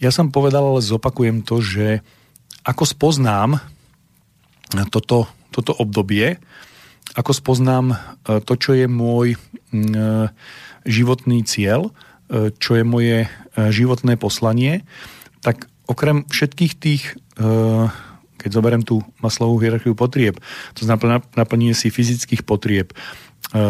[0.00, 2.00] Ja som povedal, ale zopakujem to, že
[2.64, 3.60] ako spoznám
[4.88, 6.40] toto, toto obdobie,
[7.12, 9.36] ako spoznám to, čo je môj
[10.86, 11.92] životný cieľ,
[12.62, 13.26] čo je moje
[13.58, 14.86] životné poslanie,
[15.42, 17.02] tak okrem všetkých tých
[18.40, 20.40] keď zoberiem tú maslovú hierarchiu potrieb,
[20.72, 23.60] to znamená naplnenie si fyzických potrieb, e,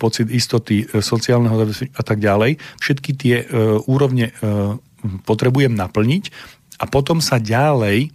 [0.00, 1.60] pocit istoty, e, sociálneho
[1.92, 3.46] a tak ďalej, všetky tie e,
[3.84, 4.32] úrovne
[5.28, 6.24] potrebujem naplniť
[6.80, 8.10] a potom sa ďalej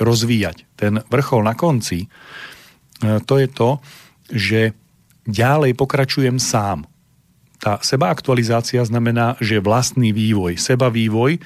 [0.00, 0.66] rozvíjať.
[0.74, 2.10] Ten vrchol na konci,
[2.98, 3.78] to je to,
[4.34, 4.60] že
[5.28, 6.88] ďalej pokračujem sám.
[7.56, 11.40] Tá seba aktualizácia znamená, že vlastný vývoj, seba vývoj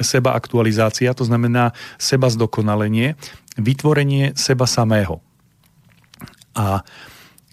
[0.00, 3.16] seba aktualizácia, to znamená seba zdokonalenie,
[3.56, 5.24] vytvorenie seba samého.
[6.56, 6.80] A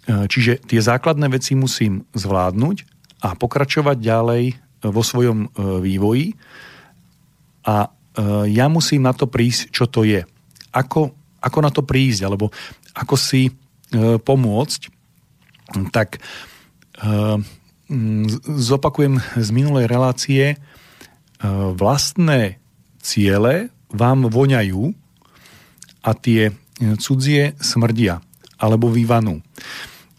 [0.08, 2.78] e, čiže tie základné veci musím zvládnuť
[3.24, 4.44] a pokračovať ďalej
[4.84, 5.50] vo svojom e,
[5.80, 6.36] vývoji
[7.64, 7.90] a e,
[8.52, 10.24] ja musím na to prísť, čo to je.
[10.76, 12.52] Ako, ako na to prísť, alebo
[12.94, 13.54] ako si
[13.94, 14.82] pomôcť,
[15.94, 16.18] tak
[18.44, 20.58] zopakujem z minulej relácie,
[21.78, 22.58] vlastné
[23.04, 24.96] ciele vám voňajú
[26.04, 26.52] a tie
[27.00, 28.24] cudzie smrdia
[28.58, 29.44] alebo vyvanú.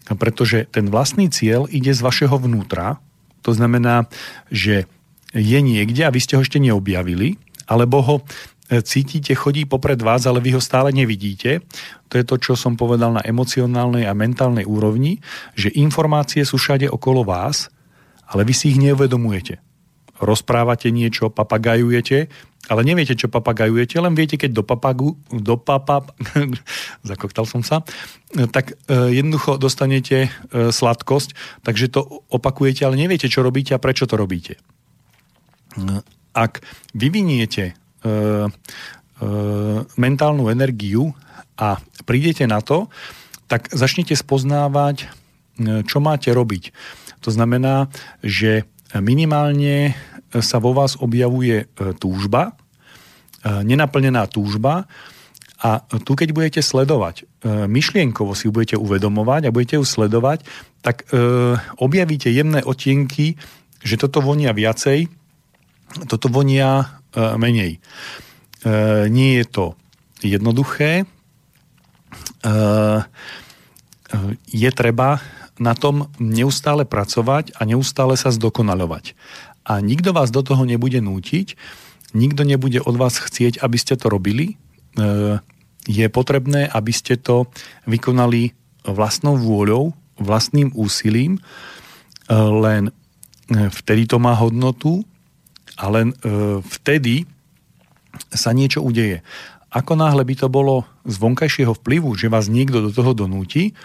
[0.05, 3.01] Pretože ten vlastný cieľ ide z vašeho vnútra,
[3.41, 4.05] to znamená,
[4.53, 4.85] že
[5.33, 8.23] je niekde a vy ste ho ešte neobjavili, alebo ho e,
[8.65, 11.61] cítite, chodí popred vás, ale vy ho stále nevidíte.
[12.09, 15.21] To je to, čo som povedal na emocionálnej a mentálnej úrovni,
[15.53, 17.69] že informácie sú všade okolo vás,
[18.25, 19.61] ale vy si ich neuvedomujete
[20.19, 22.31] rozprávate niečo, papagajujete,
[22.65, 26.01] ale neviete, čo papagajujete, len viete, keď do papagu, do papa,
[27.09, 27.85] zakoktal som sa,
[28.49, 30.29] tak e, jednoducho dostanete e,
[30.73, 34.57] sladkosť, takže to opakujete, ale neviete, čo robíte a prečo to robíte.
[36.33, 36.63] Ak
[36.95, 37.73] vyviniete e,
[39.95, 41.15] mentálnu energiu
[41.57, 42.91] a prídete na to,
[43.49, 45.09] tak začnete spoznávať,
[45.87, 46.75] čo máte robiť.
[47.25, 47.89] To znamená,
[48.21, 49.95] že minimálne
[50.41, 54.89] sa vo vás objavuje e, túžba, e, nenaplnená túžba
[55.61, 60.43] a tu keď budete sledovať, e, myšlienkovo si ju budete uvedomovať a budete ju sledovať,
[60.85, 61.09] tak
[61.81, 63.41] objavíte jemné otienky,
[63.81, 65.09] že toto vonia viacej,
[66.05, 67.79] toto vonia menej.
[69.09, 69.65] Nie je to
[70.21, 71.07] jednoduché,
[74.45, 75.19] je treba
[75.55, 79.15] na tom neustále pracovať a neustále sa zdokonaľovať.
[79.65, 81.57] A nikto vás do toho nebude nútiť,
[82.13, 84.59] nikto nebude od vás chcieť, aby ste to robili.
[85.85, 87.49] Je potrebné, aby ste to
[87.85, 88.53] vykonali
[88.85, 91.41] vlastnou vôľou, vlastným úsilím,
[92.31, 92.93] len
[93.49, 95.05] vtedy to má hodnotu
[95.75, 96.15] a len
[96.63, 97.27] vtedy
[98.31, 99.19] sa niečo udeje.
[99.75, 103.75] Ako náhle by to bolo z vonkajšieho vplyvu, že vás niekto do toho donúti,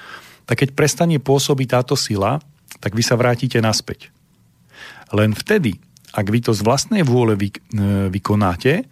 [0.46, 2.38] tak keď prestane pôsobiť táto sila,
[2.78, 4.14] tak vy sa vrátite naspäť.
[5.10, 5.82] Len vtedy,
[6.14, 7.58] ak vy to z vlastnej vôle vy, e,
[8.10, 8.86] vykonáte,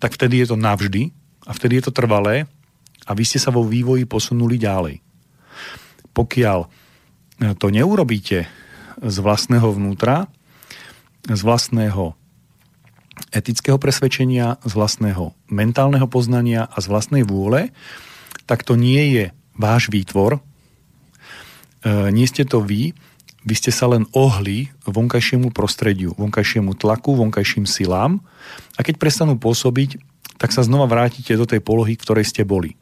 [0.00, 1.12] tak vtedy je to navždy
[1.44, 2.48] a vtedy je to trvalé
[3.04, 5.04] a vy ste sa vo vývoji posunuli ďalej.
[6.16, 6.68] Pokiaľ e,
[7.60, 8.48] to neurobíte
[9.00, 10.28] z vlastného vnútra,
[11.28, 12.19] z vlastného
[13.30, 17.70] etického presvedčenia, z vlastného mentálneho poznania a z vlastnej vôle,
[18.48, 20.40] tak to nie je váš výtvor, e,
[22.10, 22.96] nie ste to vy,
[23.40, 28.20] vy ste sa len ohli vonkajšiemu prostrediu, vonkajšiemu tlaku, vonkajším silám
[28.76, 29.96] a keď prestanú pôsobiť,
[30.40, 32.76] tak sa znova vrátite do tej polohy, v ktorej ste boli.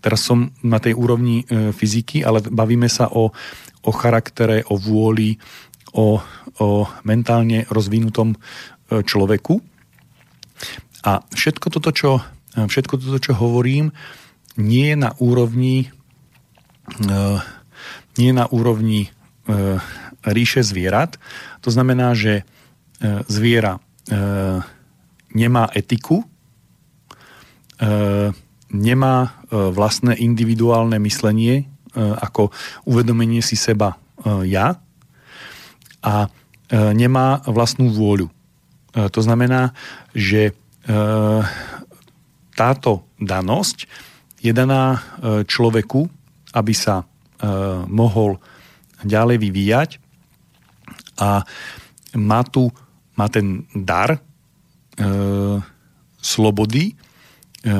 [0.00, 3.32] Teraz som na tej úrovni e, fyziky, ale bavíme sa o,
[3.84, 5.36] o charaktere, o vôli,
[5.92, 6.20] o,
[6.60, 6.68] o
[7.04, 8.36] mentálne rozvinutom e,
[9.04, 9.69] človeku.
[11.00, 12.20] A všetko toto, čo,
[12.54, 13.92] všetko toto, čo hovorím,
[14.60, 15.88] nie je na úrovni
[16.98, 17.18] e,
[18.18, 19.10] nie je na úrovni e,
[20.26, 21.16] ríše zvierat.
[21.64, 22.44] To znamená, že e,
[23.30, 23.80] zviera
[25.30, 26.26] nemá etiku,
[28.74, 29.16] nemá
[29.54, 32.50] vlastné individuálne myslenie ako
[32.90, 33.94] uvedomenie si seba
[34.42, 34.82] ja
[36.02, 36.26] a
[36.74, 38.34] nemá vlastnú vôľu.
[38.98, 39.78] To znamená,
[40.10, 40.58] že
[42.56, 43.78] táto danosť
[44.40, 45.00] je daná eh,
[45.44, 46.08] človeku,
[46.56, 47.06] aby sa eh,
[47.88, 48.40] mohol
[49.04, 49.90] ďalej vyvíjať.
[51.20, 51.44] A
[52.16, 52.72] má tu
[53.20, 54.20] má ten dar e,
[56.24, 56.94] slobody, e,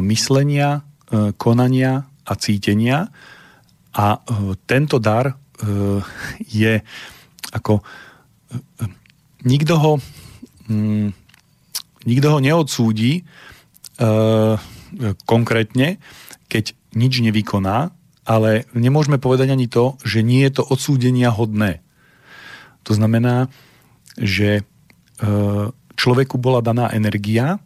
[0.05, 3.09] myslenia, e, konania a cítenia.
[3.97, 5.35] A e, tento dar e,
[6.45, 6.85] je
[7.57, 7.83] ako e,
[9.49, 9.93] nikto ho
[10.69, 11.09] mm,
[12.05, 13.23] nikto ho neodsúdi e,
[15.25, 16.01] konkrétne,
[16.51, 17.95] keď nič nevykoná,
[18.27, 21.83] ale nemôžeme povedať ani to, že nie je to odsúdenia hodné.
[22.87, 23.51] To znamená,
[24.19, 24.63] že e,
[25.97, 27.61] človeku bola daná energia,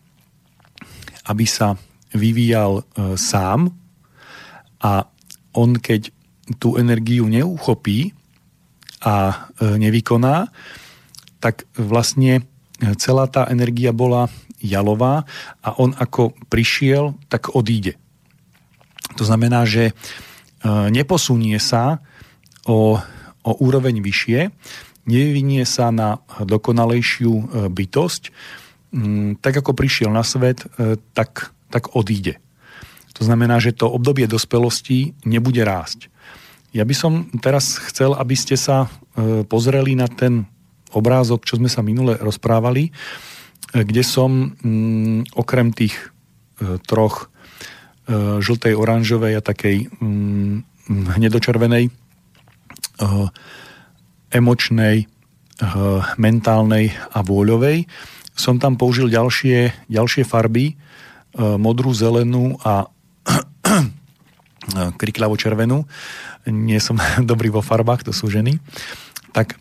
[1.25, 1.79] aby sa
[2.13, 3.73] vyvíjal e, sám
[4.85, 5.09] a
[5.55, 6.13] on keď
[6.61, 8.13] tú energiu neuchopí
[9.01, 9.35] a e,
[9.81, 10.53] nevykoná,
[11.41, 12.45] tak vlastne
[12.99, 14.27] celá tá energia bola
[14.65, 15.29] jalová
[15.61, 18.01] a on ako prišiel, tak odíde.
[19.21, 19.93] To znamená, že e,
[20.89, 22.01] neposunie sa
[22.65, 22.99] o,
[23.45, 24.51] o úroveň vyššie,
[25.05, 28.23] nevyvinie sa na dokonalejšiu e, bytosť,
[28.91, 32.41] mm, tak ako prišiel na svet, e, tak, tak odíde.
[33.15, 36.11] To znamená, že to obdobie dospelosti nebude rásť.
[36.75, 38.91] Ja by som teraz chcel, aby ste sa
[39.47, 40.51] pozreli na ten
[40.97, 42.93] obrázok, čo sme sa minule rozprávali, e,
[43.83, 45.95] kde som mm, okrem tých
[46.61, 47.29] e, troch
[48.07, 50.55] e, žltej, oranžovej a takej mm,
[51.17, 51.89] hnedočervenej
[54.31, 55.11] emočnej,
[56.15, 57.91] mentálnej a vôľovej.
[58.39, 60.79] Som tam použil ďalšie, ďalšie farby,
[61.35, 62.87] modrú, zelenú a
[65.01, 65.91] kriklavo červenú.
[66.47, 68.63] Nie som dobrý vo farbách, to sú ženy.
[69.35, 69.59] Tak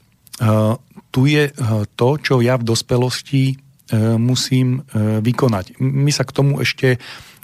[1.14, 1.53] tu je eh,
[1.93, 5.78] to, čo ja v dospelosti eh, musím eh, vykonať.
[5.78, 6.97] My sa k tomu ešte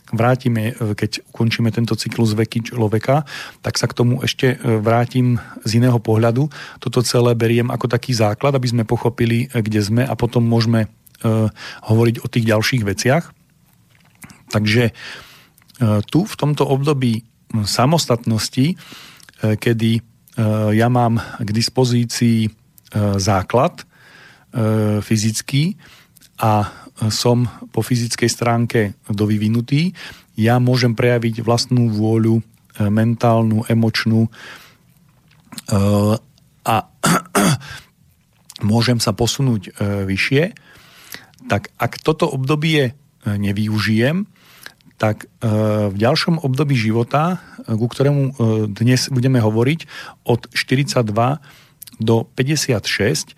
[0.10, 3.30] vrátime, keď ukončíme tento cyklus veky človeka,
[3.62, 6.50] tak sa k tomu ešte vrátim z iného pohľadu.
[6.82, 10.90] Toto celé beriem ako taký základ, aby sme pochopili, kde sme a potom môžeme
[11.86, 13.30] hovoriť o tých ďalších veciach.
[14.50, 14.98] Takže
[16.10, 17.22] tu v tomto období
[17.70, 18.82] samostatnosti,
[19.46, 19.92] kedy
[20.74, 22.50] ja mám k dispozícii
[22.94, 23.86] základ e,
[25.02, 25.78] fyzický.
[26.40, 26.72] A
[27.12, 28.80] som po fyzickej stránke
[29.12, 29.92] dovyvinutý,
[30.40, 32.44] ja môžem prejaviť vlastnú vôľu, e,
[32.88, 34.32] mentálnu, emočnú.
[36.66, 36.76] A
[38.72, 40.44] môžem sa posunúť vyššie,
[41.50, 42.94] tak ak toto obdobie
[43.26, 44.30] nevyužijem,
[44.98, 48.36] tak v ďalšom období života, ku ktorému
[48.74, 49.80] dnes budeme hovoriť,
[50.26, 51.06] od 42
[52.00, 53.36] do 56,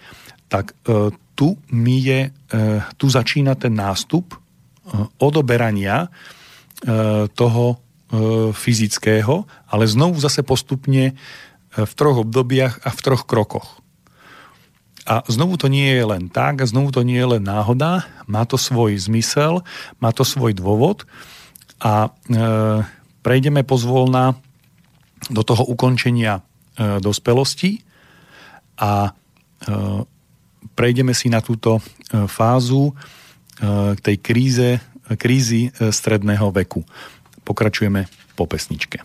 [0.47, 2.31] tak e, tu mi je, e,
[2.95, 4.37] tu začína ten nástup e,
[5.17, 6.07] odoberania
[7.37, 7.77] toho
[8.57, 11.13] fyzického, ale znovu zase postupne
[11.69, 13.81] v troch obdobiach a v troch krokoch.
[15.05, 18.45] A znovu to nie je len tak, a znovu to nie je len náhoda, má
[18.49, 19.65] to svoj zmysel,
[20.01, 21.09] má to svoj dôvod
[21.77, 22.09] a e,
[23.25, 24.37] prejdeme pozvolna
[25.29, 26.41] do toho ukončenia e,
[27.01, 27.90] dospelosti
[28.77, 29.13] a e,
[30.75, 31.81] prejdeme si na túto e,
[32.27, 32.93] fázu e,
[33.99, 34.69] tej kríze,
[35.19, 36.87] krízy stredného veku.
[37.43, 39.03] Pokračujeme po pesničke.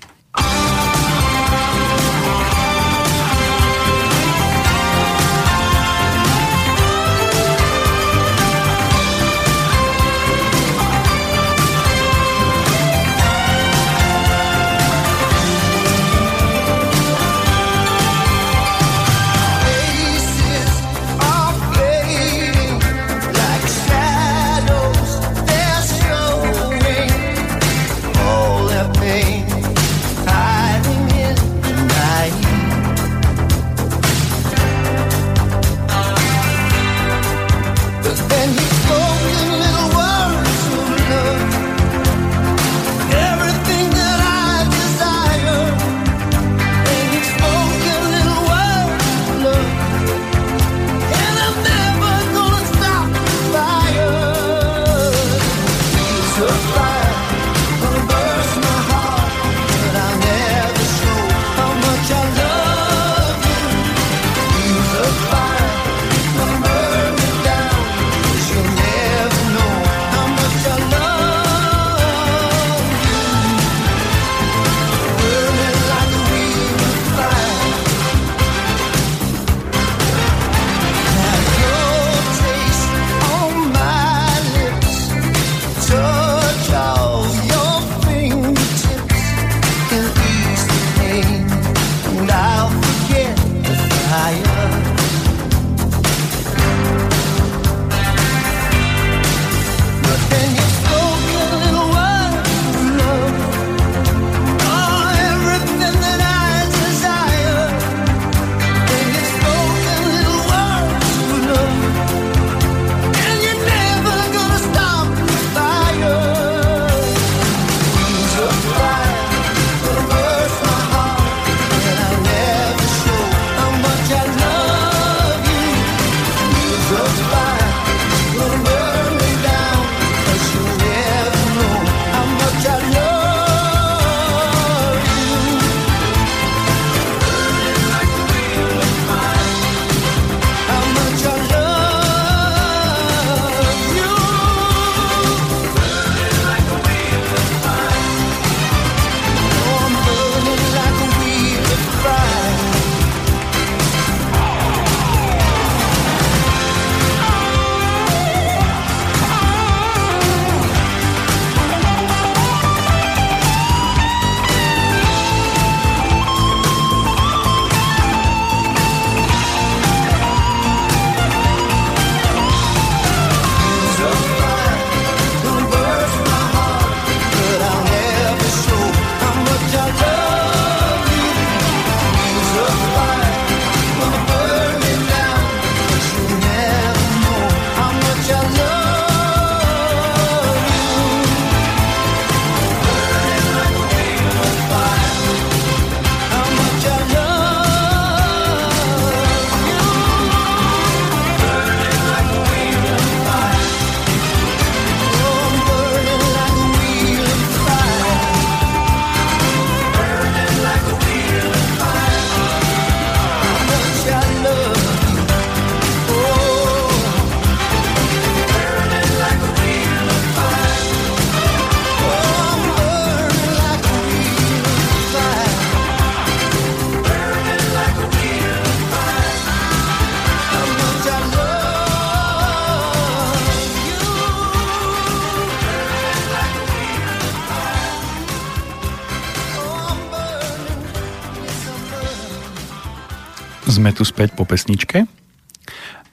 [243.96, 245.08] Tu späť po pesničke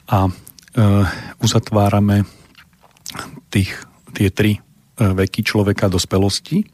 [0.08, 0.30] a e,
[1.44, 2.24] uzatvárame
[3.52, 3.76] tých,
[4.16, 4.60] tie tri e,
[4.96, 6.64] veky človeka dospelosti.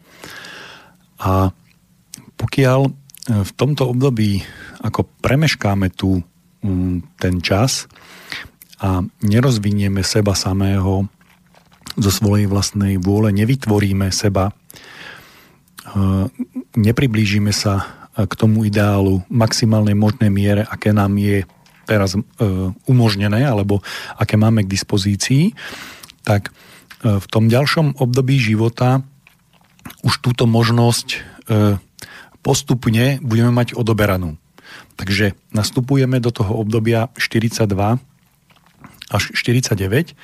[1.19, 1.51] A
[2.39, 2.91] pokiaľ e,
[3.43, 4.47] v tomto období
[4.81, 6.23] ako premeškáme tu
[7.17, 7.89] ten čas
[8.85, 11.09] a nerozvinieme seba samého
[11.97, 14.53] zo svojej vlastnej vôle, nevytvoríme seba
[16.77, 21.47] nepriblížime sa k tomu ideálu maximálnej možnej miere, aké nám je
[21.89, 22.15] teraz
[22.87, 23.83] umožnené alebo
[24.15, 25.55] aké máme k dispozícii,
[26.23, 26.55] tak
[27.01, 29.03] v tom ďalšom období života
[30.05, 31.25] už túto možnosť
[32.45, 34.37] postupne budeme mať odoberanú.
[35.01, 37.67] Takže nastupujeme do toho obdobia 42
[39.11, 40.15] až 49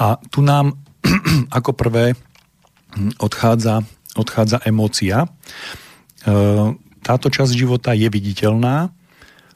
[0.00, 0.78] a tu nám
[1.58, 2.14] ako prvé
[3.18, 3.82] odchádza,
[4.14, 5.26] odchádza emócia.
[7.04, 8.88] Táto časť života je viditeľná,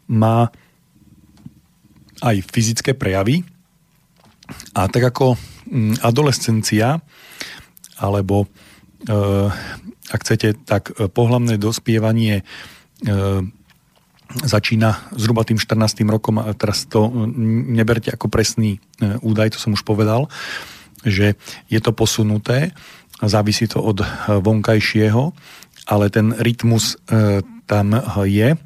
[0.08, 0.52] má
[2.20, 3.46] aj fyzické prejavy
[4.76, 7.00] a tak ako mm, adolescencia
[7.96, 8.46] alebo e,
[10.08, 12.44] ak chcete, tak pohlavné dospievanie e,
[14.28, 16.04] začína zhruba tým 14.
[16.04, 17.08] rokom a teraz to
[17.72, 20.28] neberte ako presný údaj, to som už povedal,
[21.00, 21.40] že
[21.72, 22.76] je to posunuté,
[23.24, 25.32] závisí to od vonkajšieho,
[25.88, 27.96] ale ten rytmus e, tam
[28.28, 28.56] je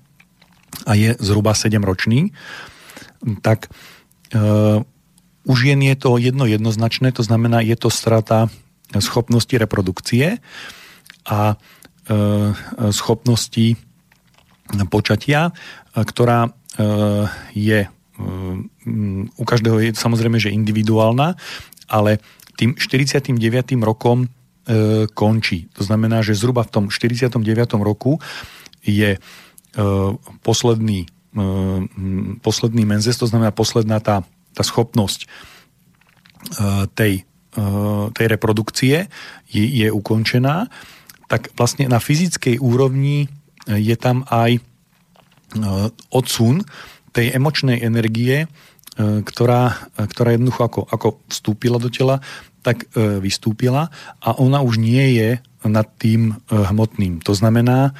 [0.82, 2.34] a je zhruba 7 ročný,
[3.44, 3.70] tak
[5.44, 8.48] už jen je to jedno jednoznačné, to znamená, je to strata
[8.98, 10.40] schopnosti reprodukcie
[11.28, 11.60] a
[12.90, 13.76] schopnosti
[14.88, 16.50] počatia, e, ktorá e,
[17.52, 17.88] je e,
[19.36, 21.36] u každého je samozrejme, že individuálna,
[21.90, 22.22] ale
[22.56, 23.36] tým 49.
[23.84, 24.28] rokom
[25.18, 25.66] končí.
[25.74, 27.42] To znamená, že zhruba v tom 49.
[27.82, 28.22] roku
[28.78, 29.18] je
[30.46, 31.10] posledný,
[32.46, 34.22] posledný menzes, to znamená posledná tá,
[34.54, 35.26] tá schopnosť
[36.94, 37.26] tej,
[38.14, 39.10] tej reprodukcie
[39.50, 40.70] je, je ukončená,
[41.32, 43.24] tak vlastne na fyzickej úrovni
[43.64, 44.60] je tam aj e,
[46.12, 46.60] odsun
[47.16, 48.46] tej emočnej energie, e,
[48.98, 52.20] ktorá, ktorá jednoducho ako, ako vstúpila do tela,
[52.60, 53.88] tak e, vystúpila
[54.20, 55.30] a ona už nie je
[55.64, 57.24] nad tým hmotným.
[57.24, 57.96] To znamená,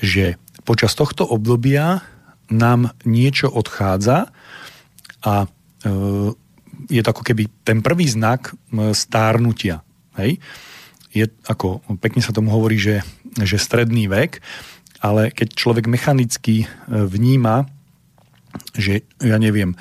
[0.00, 2.06] že počas tohto obdobia
[2.48, 4.30] nám niečo odchádza
[5.26, 5.50] a
[6.88, 8.54] je to ako keby ten prvý znak
[8.94, 9.82] stárnutia.
[10.18, 10.38] Hej?
[11.14, 13.02] Je ako, pekne sa tomu hovorí, že,
[13.38, 14.42] že stredný vek,
[15.04, 17.68] ale keď človek mechanicky e, vníma,
[18.74, 19.76] že ja neviem, e,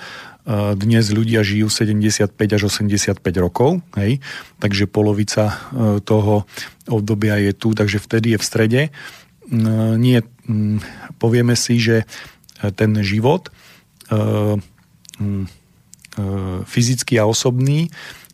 [0.75, 4.19] dnes ľudia žijú 75 až 85 rokov, hej,
[4.59, 5.55] takže polovica e,
[6.03, 6.43] toho
[6.91, 8.81] obdobia je tu, takže vtedy je v strede.
[9.99, 10.23] Nie,
[11.19, 12.07] povieme si, že
[12.75, 13.51] ten život
[16.63, 17.91] fyzický a osobný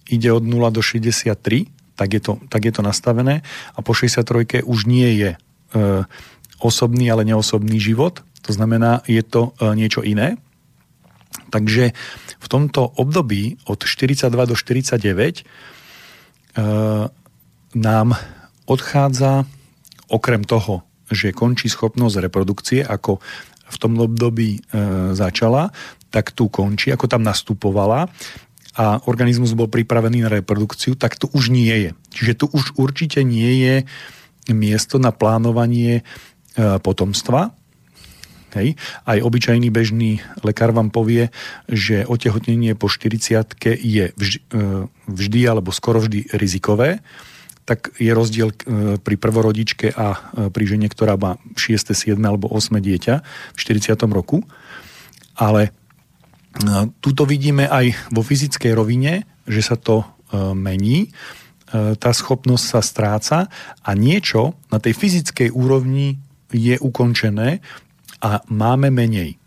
[0.10, 3.42] ide od 0 do 63, tak je to, tak je to nastavené
[3.74, 5.32] a po 63 už nie je
[6.62, 8.22] osobný, ale neosobný život.
[8.46, 10.38] To znamená, je to niečo iné.
[11.50, 11.94] Takže
[12.40, 15.44] v tomto období od 42 do 49 e,
[17.78, 18.08] nám
[18.66, 19.46] odchádza
[20.10, 23.22] okrem toho, že končí schopnosť reprodukcie, ako
[23.70, 24.62] v tom období e,
[25.14, 25.70] začala,
[26.10, 28.10] tak tu končí, ako tam nastupovala
[28.78, 31.92] a organizmus bol pripravený na reprodukciu, tak tu už nie je.
[32.14, 33.76] Čiže tu už určite nie je
[34.50, 36.02] miesto na plánovanie
[36.60, 37.54] E, potomstva.
[38.58, 38.80] Hej.
[39.06, 41.30] Aj obyčajný bežný lekár vám povie,
[41.70, 43.46] že otehotnenie po 40
[43.78, 47.04] je vždy, e, vždy alebo skoro vždy rizikové
[47.70, 48.56] tak je rozdiel e,
[48.98, 52.18] pri prvorodičke a pri žene, ktorá má 6., 7.
[52.18, 52.74] alebo 8.
[52.82, 53.22] dieťa
[53.54, 53.94] v 40.
[54.10, 54.42] roku.
[55.38, 55.70] Ale
[56.98, 60.02] tuto vidíme aj vo fyzickej rovine, že sa to
[60.34, 61.14] mení,
[61.74, 63.38] tá schopnosť sa stráca
[63.86, 66.18] a niečo na tej fyzickej úrovni
[66.50, 67.62] je ukončené
[68.20, 69.40] a máme menej.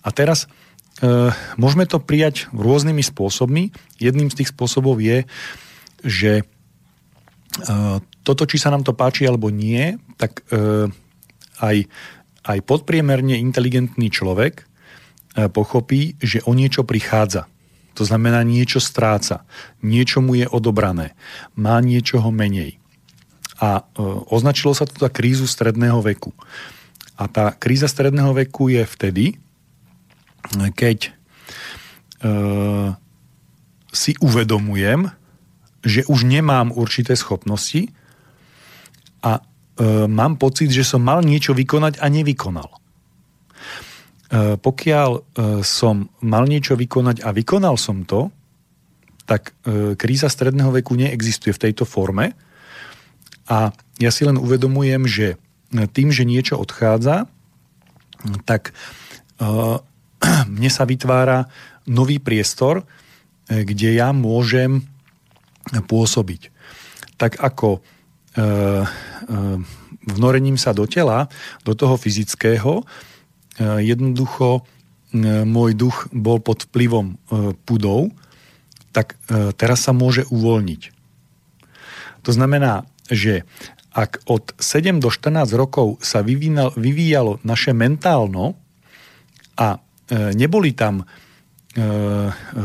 [0.00, 1.30] A teraz e,
[1.60, 3.74] môžeme to prijať rôznymi spôsobmi.
[4.00, 5.28] Jedným z tých spôsobov je,
[6.00, 6.44] že e,
[8.24, 10.88] toto, či sa nám to páči alebo nie, tak e,
[11.60, 11.76] aj,
[12.46, 14.64] aj podpriemerne inteligentný človek e,
[15.52, 17.50] pochopí, že o niečo prichádza.
[17.98, 19.44] To znamená, niečo stráca,
[19.84, 21.12] niečo mu je odobrané,
[21.58, 22.80] má niečoho menej
[23.60, 26.32] a e, označilo sa to za krízu stredného veku.
[27.20, 29.36] A tá kríza stredného veku je vtedy,
[30.72, 31.10] keď e,
[33.92, 35.12] si uvedomujem,
[35.84, 37.92] že už nemám určité schopnosti
[39.20, 39.42] a e,
[40.08, 42.72] mám pocit, že som mal niečo vykonať a nevykonal.
[42.72, 42.78] E,
[44.56, 45.20] pokiaľ e,
[45.60, 48.32] som mal niečo vykonať a vykonal som to,
[49.28, 52.32] tak e, kríza stredného veku neexistuje v tejto forme,
[53.50, 55.34] a ja si len uvedomujem, že
[55.70, 57.30] tým, že niečo odchádza,
[58.44, 58.74] tak
[59.40, 59.78] uh,
[60.54, 61.46] mne sa vytvára
[61.86, 62.84] nový priestor,
[63.48, 64.84] eh, kde ja môžem
[65.70, 66.50] pôsobiť.
[67.20, 67.84] Tak ako
[70.06, 71.28] vnorením sa do tela,
[71.66, 72.86] do toho fyzického,
[73.60, 74.64] jednoducho
[75.44, 77.18] môj duch bol pod vplyvom
[77.66, 78.14] pudov,
[78.94, 79.18] tak
[79.58, 80.82] teraz sa môže uvoľniť.
[82.22, 83.42] To znamená, že
[83.90, 88.54] ak od 7 do 14 rokov sa vyvíjalo naše mentálno
[89.58, 91.06] a neboli tam
[91.70, 91.86] E,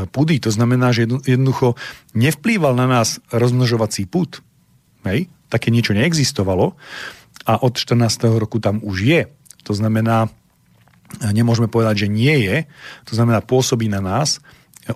[0.09, 0.41] pudy.
[0.41, 1.77] To znamená, že jednoducho
[2.17, 4.41] nevplýval na nás rozmnožovací put.
[5.05, 5.29] Hej?
[5.45, 6.73] Také niečo neexistovalo
[7.45, 8.01] a od 14.
[8.41, 9.21] roku tam už je.
[9.69, 10.25] To znamená,
[11.21, 12.65] nemôžeme povedať, že nie je.
[13.05, 14.41] To znamená, pôsobí na nás,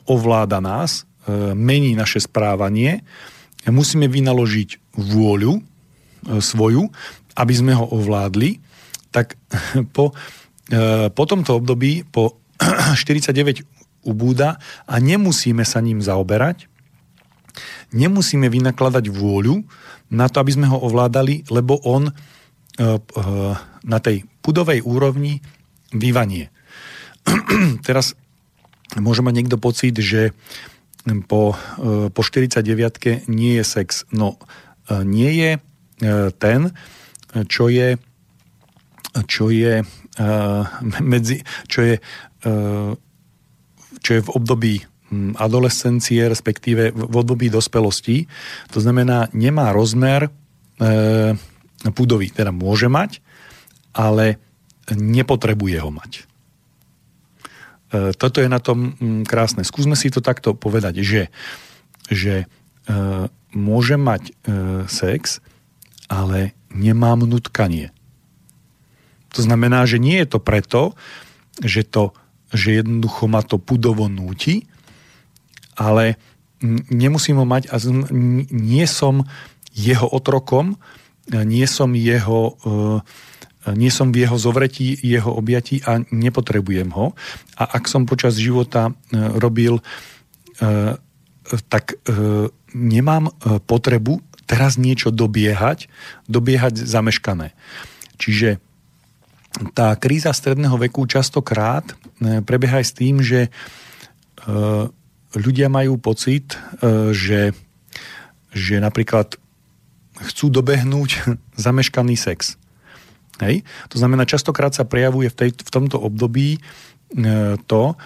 [0.10, 3.06] ovláda nás, e, mení naše správanie.
[3.70, 5.64] Musíme vynaložiť vôľu e,
[6.28, 6.91] svoju,
[7.39, 8.59] aby sme ho ovládli.
[9.13, 9.39] Tak
[9.95, 10.11] po,
[11.13, 12.39] po tomto období, po
[12.99, 13.63] 49
[14.03, 16.67] ubúda a nemusíme sa ním zaoberať,
[17.91, 19.65] nemusíme vynakladať vôľu
[20.09, 22.89] na to, aby sme ho ovládali, lebo on e, e,
[23.84, 25.43] na tej pudovej úrovni
[25.91, 26.49] vyvanie.
[27.88, 28.15] Teraz
[28.97, 30.34] môže mať niekto pocit, že
[31.28, 34.05] po, e, po 49 nie je sex.
[34.09, 34.41] No,
[34.89, 35.51] nie je
[36.39, 36.72] ten,
[37.52, 38.00] čo je
[39.28, 39.84] čo je
[41.12, 41.95] medzi, čo je
[44.00, 44.76] čo je v období
[45.36, 48.30] adolescencie, respektíve v období dospelosti.
[48.74, 50.32] To znamená, nemá rozmer e,
[51.89, 52.30] púdový.
[52.30, 53.18] Teda môže mať,
[53.91, 54.38] ale
[54.93, 56.12] nepotrebuje ho mať.
[56.16, 56.24] E,
[58.14, 58.93] toto je na tom
[59.26, 59.66] krásne.
[59.66, 61.34] Skúsme si to takto povedať, že,
[62.06, 62.47] že e,
[63.58, 64.34] môže mať e,
[64.86, 65.41] sex,
[66.10, 67.93] ale nemám nutkanie.
[69.38, 70.97] To znamená, že nie je to preto,
[71.62, 72.18] že to
[72.49, 74.66] že jednoducho ma to pudovo núti,
[75.78, 76.18] ale
[76.89, 77.78] nemusím ho mať a
[78.51, 79.24] nie som
[79.72, 80.76] jeho otrokom,
[81.30, 82.99] nie som jeho e,
[83.70, 87.14] nie som v jeho zovretí, jeho objatí a nepotrebujem ho.
[87.53, 88.93] A ak som počas života e,
[89.38, 89.84] robil, e,
[91.70, 91.97] tak
[92.78, 93.34] nemám
[93.66, 95.86] potrebu teraz niečo dobiehať,
[96.26, 97.54] dobiehať zameškané.
[98.18, 98.58] Čiže
[99.78, 101.86] tá kríza stredného veku častokrát
[102.18, 103.50] e, prebieha aj s tým, že e,
[105.38, 107.54] ľudia majú pocit, e, že,
[108.50, 109.38] že napríklad
[110.26, 111.10] chcú dobehnúť
[111.70, 112.58] zameškaný sex.
[113.38, 113.62] Hej?
[113.93, 116.60] To znamená, častokrát sa prejavuje v, tej, v tomto období
[117.66, 117.97] to,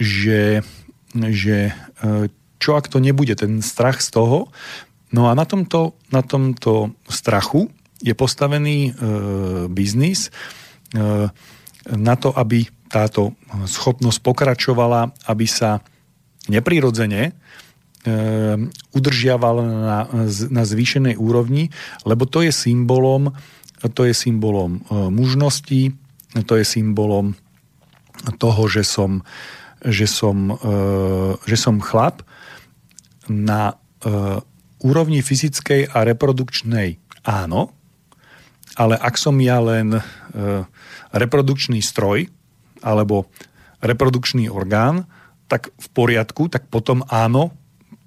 [0.00, 0.64] že,
[1.12, 1.76] že
[2.56, 4.48] čo ak to nebude, ten strach z toho.
[5.12, 7.68] No a na tomto, na tomto strachu
[8.02, 8.90] je postavený e,
[9.68, 10.32] biznis,
[10.92, 11.28] E,
[11.96, 13.34] na to, aby táto
[13.66, 15.82] schopnosť pokračovala, aby sa
[16.46, 17.32] neprirodzene e,
[18.94, 19.98] udržiavala na,
[20.52, 21.74] na zvýšenej úrovni,
[22.06, 23.34] lebo to je symbolom,
[23.96, 25.82] to je symbolom e, mužnosti,
[26.46, 27.34] to je symbolom
[28.38, 29.26] toho, že som,
[29.82, 30.54] že som,
[31.42, 32.22] že som chlap
[33.26, 33.76] na
[34.82, 37.70] úrovni fyzickej a reprodukčnej áno,
[38.74, 40.00] ale ak som ja len
[41.12, 42.26] reprodukčný stroj
[42.82, 43.28] alebo
[43.84, 45.06] reprodukčný orgán,
[45.46, 47.52] tak v poriadku, tak potom áno,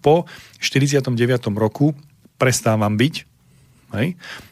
[0.01, 0.25] po
[0.61, 1.13] 49.
[1.53, 1.93] roku
[2.37, 3.15] prestávam byť
[3.97, 4.07] hej,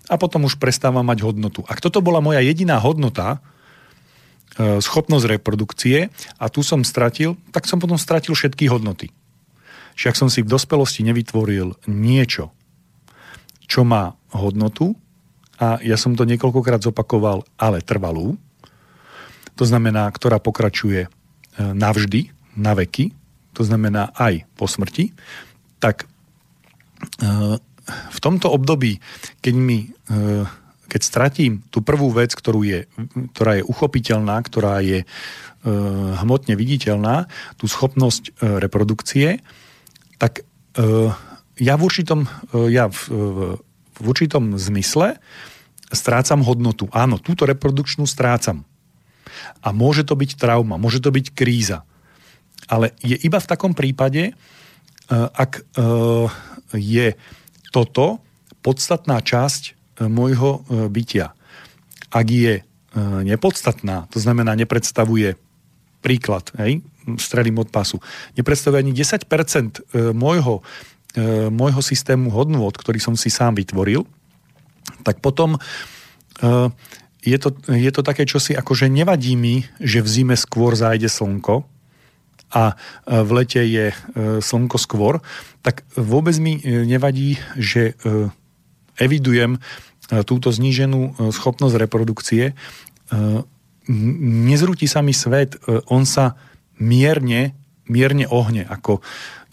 [0.09, 1.61] a potom už prestávam mať hodnotu.
[1.65, 3.37] Ak toto bola moja jediná hodnota,
[4.57, 9.13] e, schopnosť reprodukcie a tu som stratil, tak som potom stratil všetky hodnoty.
[9.93, 12.53] Čiže ak som si v dospelosti nevytvoril niečo,
[13.65, 14.97] čo má hodnotu,
[15.61, 18.35] a ja som to niekoľkokrát zopakoval, ale trvalú,
[19.53, 21.09] to znamená, ktorá pokračuje e,
[21.57, 23.13] navždy, na veky,
[23.53, 25.13] to znamená aj po smrti,
[25.77, 26.07] tak e,
[27.87, 28.97] v tomto období,
[29.45, 30.45] keď mi e,
[30.89, 32.85] keď stratím tú prvú vec, ktorú je,
[33.33, 35.09] ktorá je uchopiteľná, ktorá je
[36.21, 37.25] hmotne viditeľná,
[37.57, 39.41] tú schopnosť reprodukcie,
[40.23, 40.47] tak
[41.59, 42.23] ja v určitom,
[42.71, 42.99] ja v,
[43.93, 45.19] v určitom zmysle
[45.93, 46.89] strácam hodnotu.
[46.89, 48.65] Áno, túto reprodukčnú strácam.
[49.61, 51.85] A môže to byť trauma, môže to byť kríza.
[52.67, 54.33] Ale je iba v takom prípade, e,
[55.13, 55.63] ak e,
[56.73, 57.07] je
[57.69, 58.23] toto
[58.65, 59.71] podstatná časť e,
[60.09, 61.35] môjho bytia.
[62.13, 62.61] Ak je
[63.25, 65.33] nepodstatná, to znamená nepredstavuje
[66.05, 66.85] príklad, hej,
[67.19, 67.99] strelím od pasu,
[68.37, 70.63] nepredstavuje ani 10% môjho,
[71.53, 74.07] môjho systému hodnôt, ktorý som si sám vytvoril,
[75.05, 75.61] tak potom
[77.23, 81.07] je to, je to také čosi, ako že nevadí mi, že v zime skôr zájde
[81.07, 81.63] slnko
[82.53, 83.95] a e, v lete je e,
[84.43, 85.23] slnko skôr,
[85.63, 87.95] tak vôbec mi e, nevadí, že
[88.99, 89.57] evidujem
[90.29, 92.53] túto zníženú schopnosť reprodukcie,
[94.45, 95.57] nezrúti sa mi svet,
[95.89, 96.37] on sa
[96.79, 97.53] mierne,
[97.89, 99.03] mierne ohne, ako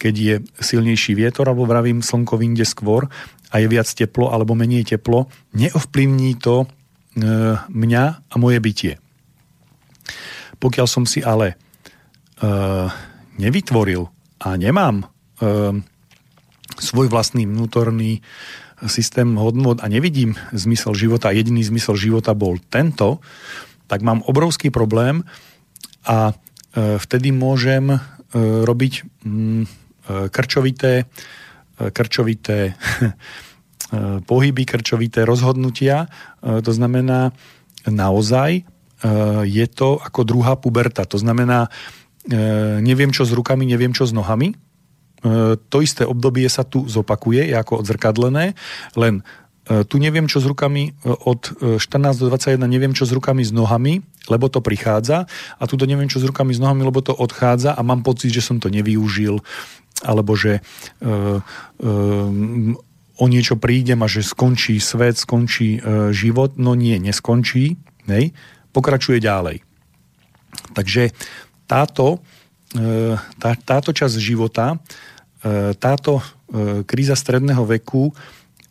[0.01, 3.05] keď je silnejší vietor, alebo vravím, slnko vyjde skôr
[3.51, 6.65] a je viac teplo alebo menej teplo, neovplyvní to
[7.69, 8.93] mňa a moje bytie.
[10.57, 11.59] Pokiaľ som si ale
[13.37, 14.07] nevytvoril
[14.41, 15.05] a nemám
[16.81, 18.23] svoj vlastný vnútorný
[18.89, 23.21] systém hodnot a nevidím zmysel života, jediný zmysel života bol tento,
[23.85, 25.21] tak mám obrovský problém
[26.07, 26.33] a e,
[26.75, 27.97] vtedy môžem e,
[28.63, 28.93] robiť
[29.23, 29.67] mm, e,
[30.31, 31.05] krčovité,
[31.81, 32.77] krčovité
[34.29, 36.05] pohyby, krčovité rozhodnutia.
[36.45, 37.33] To znamená,
[37.89, 38.61] naozaj
[39.49, 41.09] je to ako druhá puberta.
[41.09, 41.73] To znamená,
[42.85, 44.53] neviem čo s rukami, neviem čo s nohami,
[45.21, 48.57] E, to isté obdobie sa tu zopakuje, je ako odzrkadlené,
[48.97, 49.21] len
[49.69, 53.45] e, tu neviem, čo s rukami e, od 14 do 21, neviem, čo s rukami
[53.45, 55.25] s nohami, lebo to prichádza
[55.57, 58.45] a tu neviem, čo s rukami s nohami, lebo to odchádza a mám pocit, že
[58.45, 59.41] som to nevyužil
[60.01, 60.65] alebo že
[61.05, 66.57] uh, uh, o niečo prídem a že skončí svet, skončí uh, život.
[66.57, 67.77] No nie, neskončí.
[68.09, 68.33] Nej?
[68.73, 69.61] Pokračuje ďalej.
[70.73, 71.13] Takže
[71.69, 72.19] táto,
[73.37, 74.81] tá, táto časť života
[75.41, 76.23] E, táto e,
[76.85, 78.13] kríza stredného veku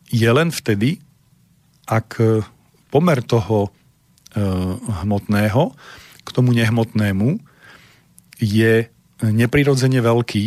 [0.07, 1.03] je len vtedy,
[1.91, 2.23] ak
[2.95, 3.71] pomer toho e,
[5.03, 5.75] hmotného
[6.23, 7.43] k tomu nehmotnému
[8.39, 8.87] je
[9.21, 10.47] neprirodzene veľký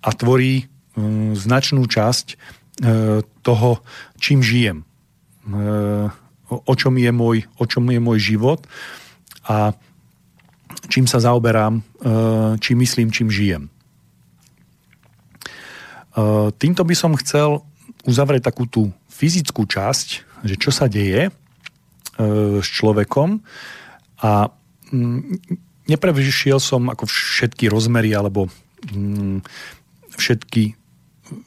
[0.00, 0.70] a tvorí
[1.34, 2.26] značnú časť
[3.42, 3.70] toho,
[4.22, 4.86] čím žijem.
[6.46, 8.62] O čom je môj, o čom je môj život
[9.50, 9.74] a
[10.86, 11.82] čím sa zaoberám,
[12.62, 13.66] čím myslím, čím žijem.
[16.16, 17.60] Eh, týmto by som chcel
[18.08, 20.08] uzavrieť takú tú fyzickú časť,
[20.48, 21.45] že čo sa deje eh,
[22.62, 23.44] s človekom
[24.24, 24.48] a
[24.92, 25.20] mm,
[25.86, 28.48] neprevyšiel som ako všetky rozmery alebo
[28.88, 29.44] mm,
[30.16, 30.72] všetky,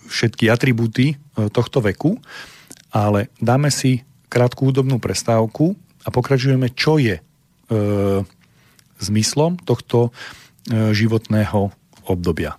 [0.07, 2.21] všetky atribúty eh, tohto veku,
[2.93, 5.73] ale dáme si krátku údobnú prestávku
[6.05, 7.23] a pokračujeme, čo je e,
[9.01, 10.09] zmyslom tohto
[10.69, 11.73] e, životného
[12.05, 12.55] obdobia.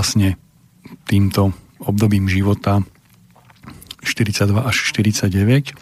[0.00, 0.40] Vlastne
[1.04, 1.52] týmto
[1.84, 2.80] obdobím života
[4.00, 5.74] 42 až 49 e,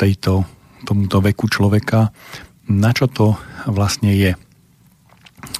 [0.00, 0.48] tejto,
[0.88, 2.16] tomuto veku človeka,
[2.72, 3.36] na čo to
[3.68, 4.32] vlastne je?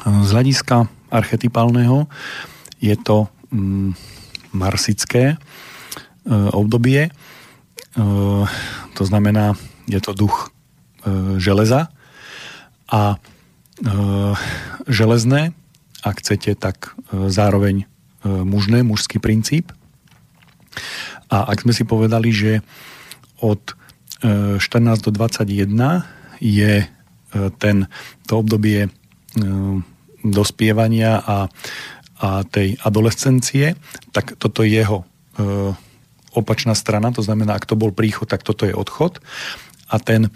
[0.08, 2.08] Z hľadiska archetypálneho
[2.80, 3.92] je to mm,
[4.56, 5.36] marsické e,
[6.32, 7.10] obdobie, e,
[8.96, 9.52] to znamená,
[9.84, 10.48] je to duch
[11.36, 11.90] železa,
[12.92, 13.96] a e,
[14.86, 15.56] železné,
[16.02, 17.86] ak chcete, tak e, zároveň e,
[18.26, 19.72] mužné, mužský princíp.
[21.32, 22.60] A ak sme si povedali, že
[23.40, 23.62] od
[24.22, 25.46] e, 14 do 21
[26.42, 26.86] je e,
[27.56, 27.86] ten,
[28.26, 28.90] to obdobie e,
[30.22, 31.38] dospievania a,
[32.22, 33.74] a tej adolescencie,
[34.10, 35.04] tak toto je jeho e,
[36.32, 39.20] opačná strana, to znamená, ak to bol príchod, tak toto je odchod.
[39.92, 40.32] A ten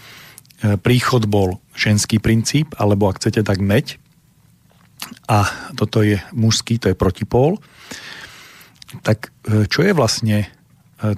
[0.65, 4.01] E, príchod bol ženský princíp, alebo ak chcete, tak meď.
[5.27, 7.59] A toto je mužský, to je protipól.
[9.03, 10.49] Tak e, čo je vlastne e,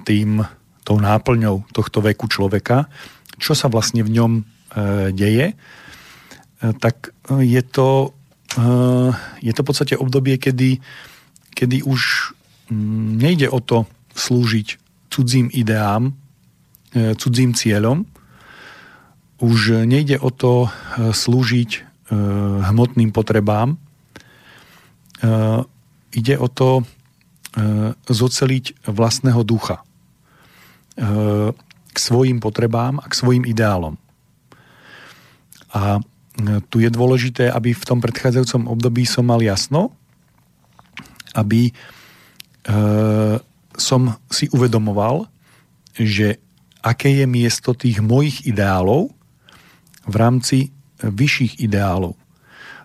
[0.01, 0.43] tým,
[0.83, 2.89] tou náplňou tohto veku človeka?
[3.37, 4.31] Čo sa vlastne v ňom
[5.13, 5.53] deje?
[6.61, 8.13] Tak je to,
[9.41, 10.81] je to v podstate obdobie, kedy,
[11.53, 12.33] kedy už
[12.73, 13.85] mm, nejde o to
[14.17, 16.17] slúžiť cudzím ideám,
[16.93, 18.09] cudzím cieľom,
[19.39, 20.69] už nejde o to e,
[21.15, 21.81] slúžiť e,
[22.65, 23.77] hmotným potrebám, e,
[26.13, 26.83] ide o to
[28.07, 29.81] zoceliť vlastného ducha
[31.89, 33.97] k svojim potrebám a k svojim ideálom.
[35.73, 35.97] A
[36.69, 39.91] tu je dôležité, aby v tom predchádzajúcom období som mal jasno,
[41.33, 41.73] aby
[43.75, 45.25] som si uvedomoval,
[45.97, 46.37] že
[46.79, 49.11] aké je miesto tých mojich ideálov
[50.07, 50.71] v rámci
[51.03, 52.19] vyšších ideálov.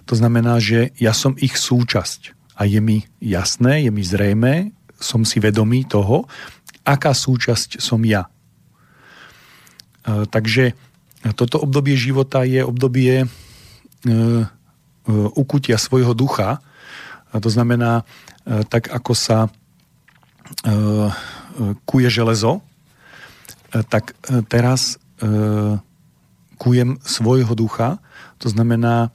[0.05, 5.27] To znamená, že ja som ich súčasť a je mi jasné, je mi zrejme, som
[5.27, 6.29] si vedomý toho,
[6.85, 8.29] aká súčasť som ja.
[8.29, 8.31] E,
[10.29, 10.77] takže
[11.35, 13.27] toto obdobie života je obdobie e,
[15.37, 16.61] ukutia svojho ducha.
[17.33, 18.09] To znamená,
[18.73, 19.53] tak ako sa
[21.85, 22.65] kuje železo,
[23.69, 24.17] tak
[24.49, 24.97] teraz
[26.65, 28.01] kujem svojho ducha,
[28.41, 29.13] to znamená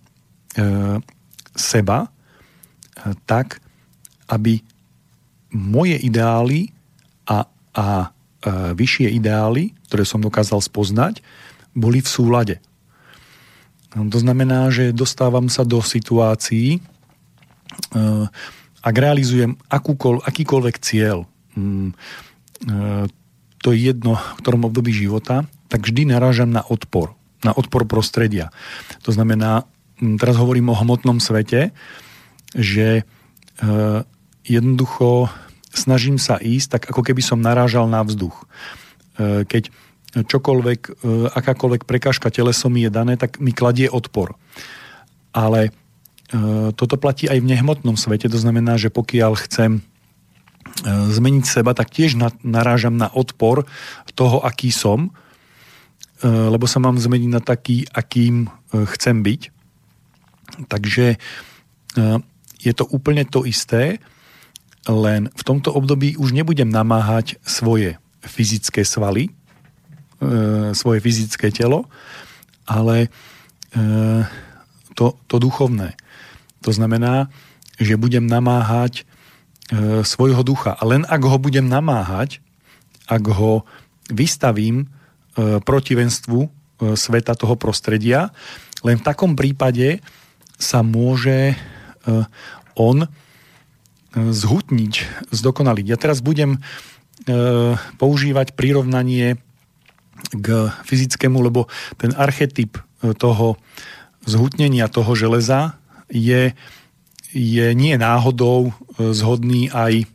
[0.54, 1.02] e,
[1.58, 2.10] seba, e,
[3.26, 3.58] tak,
[4.30, 4.62] aby
[5.50, 6.70] moje ideály
[7.26, 8.08] a, a e,
[8.78, 11.26] vyššie ideály, ktoré som dokázal spoznať,
[11.74, 12.56] boli v súlade.
[13.98, 16.80] No, to znamená, že dostávam sa do situácií, e,
[18.80, 21.26] ak realizujem akúkoľ, akýkoľvek cieľ,
[21.58, 21.94] mm, e,
[23.60, 28.52] to je jedno v ktorom období života, tak vždy narážam na odpor na odpor prostredia.
[29.08, 29.64] To znamená,
[30.20, 31.72] teraz hovorím o hmotnom svete,
[32.56, 33.04] že e,
[34.48, 35.30] jednoducho
[35.72, 38.36] snažím sa ísť tak, ako keby som narážal na vzduch.
[39.16, 39.70] E, keď
[40.16, 40.92] čokoľvek, e,
[41.30, 44.36] akákoľvek prekážka teleso mi je dané, tak mi kladie odpor.
[45.36, 45.72] Ale
[46.78, 49.82] toto platí aj v nehmotnom svete, to znamená, že pokiaľ chcem
[50.86, 53.66] zmeniť seba, tak tiež narážam na odpor
[54.14, 55.10] toho, aký som,
[56.24, 59.42] lebo sa mám zmeniť na taký, akým eh, chcem byť.
[60.68, 62.18] Takže eh,
[62.60, 64.04] je to úplne to isté,
[64.90, 69.32] len v tomto období už nebudem namáhať svoje fyzické svaly,
[70.76, 71.88] svoje fyzické telo,
[72.68, 73.08] ale
[74.96, 75.96] to, to duchovné.
[76.68, 77.32] To znamená,
[77.80, 79.08] že budem namáhať
[80.04, 80.76] svojho ducha.
[80.76, 82.44] A len ak ho budem namáhať,
[83.08, 83.64] ak ho
[84.12, 84.90] vystavím
[85.64, 86.50] protivenstvu e,
[86.96, 88.32] sveta toho prostredia.
[88.84, 90.04] Len v takom prípade
[90.60, 91.56] sa môže e,
[92.76, 93.08] on
[94.16, 94.94] zhutniť,
[95.30, 95.86] zdokonaliť.
[95.86, 96.58] Ja teraz budem
[98.02, 99.38] používať prirovnanie
[100.34, 100.48] k
[100.82, 101.70] fyzickému, lebo
[102.02, 102.82] ten archetyp
[103.22, 103.62] toho
[104.26, 105.78] zhutnenia toho železa
[106.10, 106.58] je,
[107.30, 110.10] je nie náhodou zhodný aj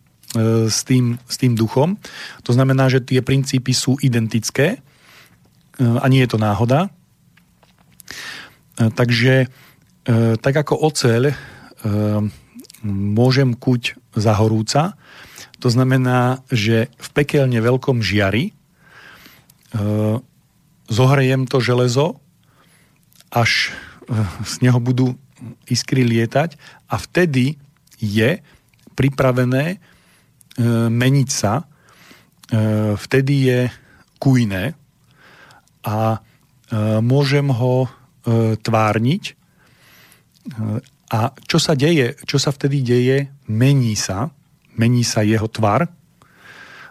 [0.66, 1.94] s tým, s tým duchom.
[2.42, 4.82] To znamená, že tie princípy sú identické
[5.80, 6.90] a nie je to náhoda.
[8.76, 9.48] Takže
[10.38, 11.32] tak ako oceľ
[12.84, 14.98] môžem kuť za horúca,
[15.58, 18.52] to znamená, že v pekelne veľkom žiari
[20.86, 22.20] zohrejem to železo,
[23.32, 23.72] až
[24.44, 25.16] z neho budú
[25.66, 27.56] iskry lietať a vtedy
[27.96, 28.38] je
[28.94, 29.80] pripravené
[30.92, 31.66] meniť sa,
[33.00, 33.60] vtedy je
[34.20, 34.76] kujné,
[35.84, 36.18] a e,
[37.04, 37.86] môžem ho
[38.64, 39.36] tvárniť.
[41.12, 44.32] A čo sa deje, čo sa vtedy deje, mení sa,
[44.80, 45.92] mení sa jeho tvar.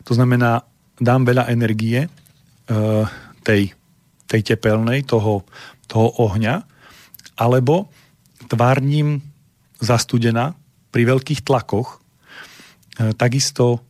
[0.06, 0.62] To znamená,
[1.02, 2.06] dám veľa energie
[3.42, 3.74] tej,
[4.30, 5.42] tej tepelnej, toho,
[5.90, 6.62] toho ohňa,
[7.42, 7.90] alebo
[8.46, 9.18] tvárním
[9.82, 10.54] zastudená
[10.94, 11.98] pri veľkých tlakoch,
[13.18, 13.82] takisto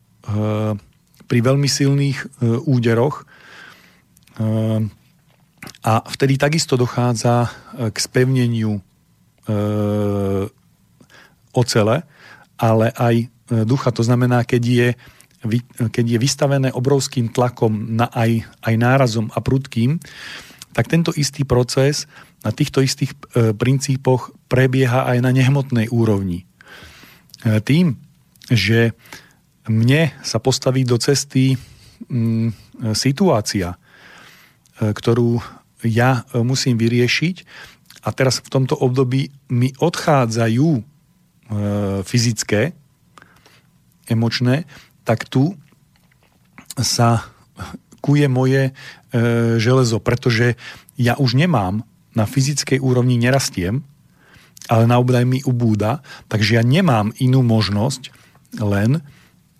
[1.24, 2.26] pri veľmi silných e,
[2.68, 3.24] úderoch.
[4.34, 4.44] E,
[5.84, 7.48] a vtedy takisto dochádza e,
[7.90, 8.80] k spevneniu
[11.52, 12.00] ocele,
[12.56, 13.28] ale aj
[13.68, 13.92] ducha.
[13.92, 14.88] To znamená, keď je,
[15.92, 20.00] keď je vystavené obrovským tlakom na aj, aj nárazom a prudkým,
[20.72, 22.08] tak tento istý proces
[22.40, 26.48] na týchto istých princípoch prebieha aj na nehmotnej úrovni.
[27.44, 28.00] Tým,
[28.48, 28.96] že
[29.68, 31.56] mne sa postaví do cesty
[32.08, 32.48] mm,
[32.92, 33.83] situácia, e,
[34.80, 35.42] ktorú
[35.84, 37.36] ja e, musím vyriešiť
[38.04, 40.82] a teraz v tomto období mi odchádzajú e,
[42.04, 42.72] fyzické,
[44.08, 44.68] emočné,
[45.04, 45.56] tak tu
[46.76, 47.28] sa
[48.04, 48.72] kuje moje e,
[49.60, 50.56] železo, pretože
[51.00, 53.82] ja už nemám na fyzickej úrovni nerastiem,
[54.68, 54.96] ale na
[55.28, 56.00] mi ubúda,
[56.32, 58.12] takže ja nemám inú možnosť
[58.60, 59.04] len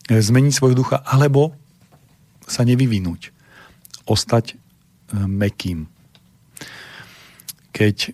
[0.05, 1.57] E, zmeniť svoj ducha, alebo
[2.45, 3.33] sa nevyvinúť.
[4.05, 4.55] Ostať e,
[5.15, 5.87] mekým.
[7.75, 8.11] Keď e,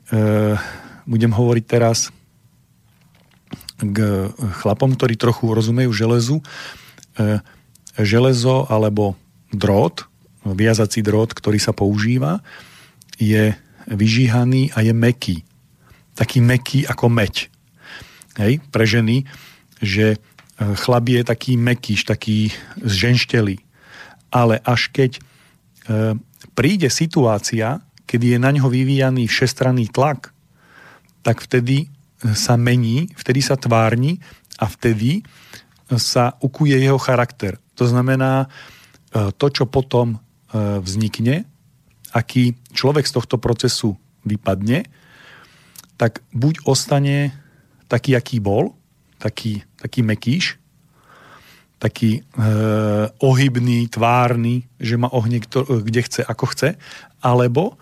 [1.05, 2.12] budem hovoriť teraz
[3.81, 4.28] k
[4.60, 6.36] chlapom, ktorí trochu rozumejú železu,
[7.16, 7.40] e,
[8.01, 9.16] železo alebo
[9.52, 10.05] drôt,
[10.44, 12.40] viazací drôt, ktorý sa používa,
[13.20, 13.52] je
[13.89, 15.36] vyžíhaný a je meký.
[16.16, 17.52] Taký meký ako meď.
[18.40, 19.28] Hej, pre ženy,
[19.81, 20.16] že
[20.60, 22.52] chlap je taký mekýš, taký
[22.85, 23.60] zženštelý.
[24.31, 25.20] Ale až keď e,
[26.54, 30.34] príde situácia, kedy je na ňo vyvíjaný všestranný tlak,
[31.22, 31.90] tak vtedy
[32.20, 34.20] sa mení, vtedy sa tvárni
[34.60, 35.24] a vtedy
[35.96, 37.58] sa ukuje jeho charakter.
[37.74, 40.18] To znamená, e, to, čo potom e,
[40.78, 41.48] vznikne,
[42.12, 44.86] aký človek z tohto procesu vypadne,
[45.96, 47.34] tak buď ostane
[47.88, 48.76] taký, aký bol,
[49.18, 50.60] taký, taký mekýš,
[51.81, 52.23] taký e,
[53.24, 56.77] ohybný, tvárny, že ma ohne kto, kde chce, ako chce,
[57.24, 57.81] alebo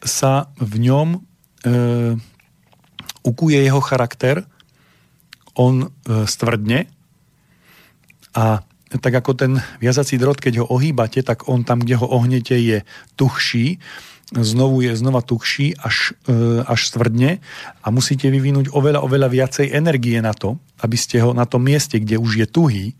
[0.00, 1.18] sa v ňom e,
[3.20, 4.48] ukuje jeho charakter,
[5.60, 5.88] on e,
[6.24, 6.88] stvrdne
[8.32, 8.64] a
[8.96, 12.80] tak ako ten viazací drot, keď ho ohýbate, tak on tam, kde ho ohnete, je
[13.18, 13.76] tuchší
[14.34, 17.38] znovu je znova tuchší až, e, až stvrdne
[17.78, 22.02] a musíte vyvinúť oveľa, oveľa viacej energie na to, aby ste ho na tom mieste,
[22.02, 22.94] kde už je tuhý, e,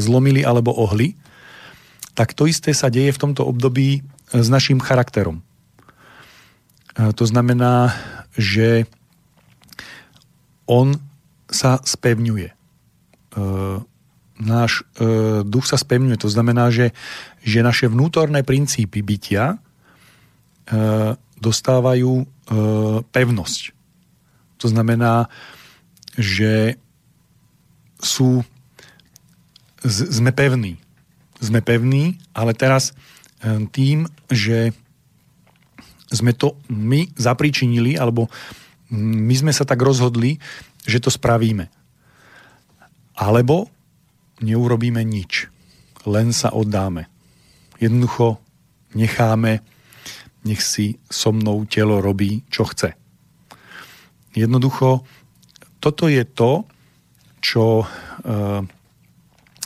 [0.00, 1.20] zlomili alebo ohli,
[2.16, 4.02] tak to isté sa deje v tomto období e,
[4.32, 5.44] s našim charakterom.
[6.92, 7.96] To znamená,
[8.36, 8.84] že
[10.68, 11.00] on
[11.48, 12.52] sa spevňuje.
[14.36, 14.84] Náš
[15.48, 16.20] duch sa spevňuje.
[16.20, 16.92] To znamená, že,
[17.40, 19.56] že naše vnútorné princípy bytia
[21.42, 22.26] dostávajú e,
[23.02, 23.74] pevnosť.
[24.62, 25.26] To znamená,
[26.14, 26.78] že
[27.98, 28.46] sú,
[29.86, 30.78] sme pevní.
[31.42, 32.94] Sme pevní, ale teraz
[33.42, 34.70] e, tým, že
[36.12, 38.30] sme to my zapričinili, alebo
[38.92, 40.38] my sme sa tak rozhodli,
[40.84, 41.72] že to spravíme.
[43.16, 43.72] Alebo
[44.44, 45.48] neurobíme nič.
[46.04, 47.08] Len sa oddáme.
[47.80, 48.38] Jednoducho
[48.92, 49.64] necháme
[50.42, 52.98] nech si so mnou telo robí, čo chce.
[54.34, 55.04] Jednoducho,
[55.78, 56.64] toto je to,
[57.42, 57.86] čo e,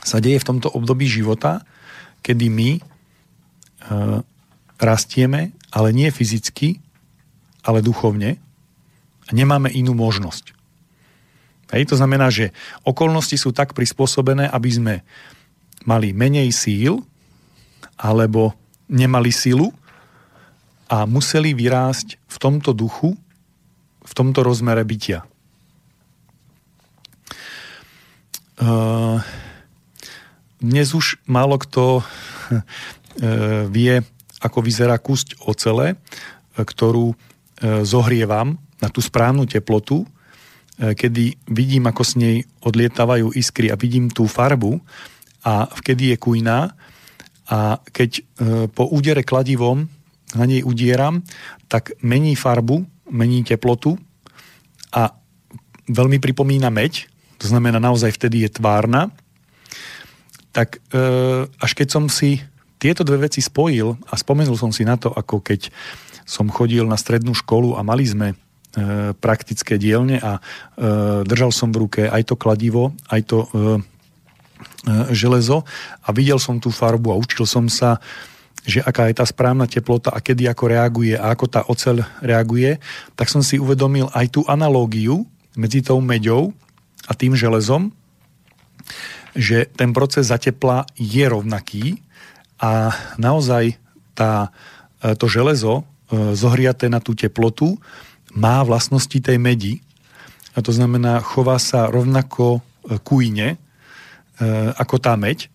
[0.00, 1.62] sa deje v tomto období života,
[2.24, 2.80] kedy my e,
[4.80, 6.80] rastieme, ale nie fyzicky,
[7.64, 8.40] ale duchovne
[9.26, 10.56] a nemáme inú možnosť.
[11.74, 12.54] Hej, to znamená, že
[12.86, 14.94] okolnosti sú tak prispôsobené, aby sme
[15.82, 17.02] mali menej síl
[17.98, 18.54] alebo
[18.86, 19.74] nemali silu,
[20.86, 23.18] a museli vyrásť v tomto duchu,
[24.06, 25.26] v tomto rozmere bytia.
[28.56, 29.20] Uh,
[30.62, 32.04] dnes už málo kto uh,
[33.68, 34.00] vie,
[34.40, 35.98] ako vyzerá kusť ocele,
[36.56, 37.16] ktorú uh,
[37.84, 40.04] zohrievam na tú správnu teplotu,
[40.76, 44.76] kedy vidím, ako s nej odlietávajú iskry a vidím tú farbu
[45.40, 46.76] a vkedy je kujná
[47.48, 48.20] a keď
[48.76, 49.88] po údere kladivom
[50.34, 51.22] na nej udieram,
[51.70, 52.82] tak mení farbu,
[53.12, 53.94] mení teplotu
[54.90, 55.14] a
[55.86, 57.06] veľmi pripomína meď,
[57.38, 59.14] to znamená naozaj vtedy je tvárna,
[60.50, 61.04] tak e,
[61.46, 62.42] až keď som si
[62.80, 65.68] tieto dve veci spojil a spomenul som si na to, ako keď
[66.26, 68.36] som chodil na strednú školu a mali sme e,
[69.14, 70.40] praktické dielne a e,
[71.22, 73.48] držal som v ruke aj to kladivo, aj to e,
[75.12, 75.62] železo
[76.02, 78.00] a videl som tú farbu a učil som sa,
[78.66, 82.82] že aká je tá správna teplota a kedy ako reaguje a ako tá oceľ reaguje,
[83.14, 85.22] tak som si uvedomil aj tú analógiu
[85.54, 86.50] medzi tou meďou
[87.06, 87.94] a tým železom,
[89.38, 92.02] že ten proces zatepla je rovnaký
[92.58, 93.78] a naozaj
[94.16, 94.50] tá,
[94.98, 97.78] e, to železo e, zohriaté na tú teplotu
[98.34, 99.84] má vlastnosti tej medi.
[100.56, 103.60] A to znamená, chová sa rovnako e, kujne
[104.76, 105.48] ako tá meď.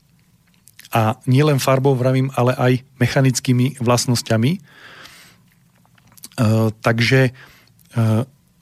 [0.91, 4.59] A nielen farbou vravím, ale aj mechanickými vlastnosťami.
[6.84, 7.31] Takže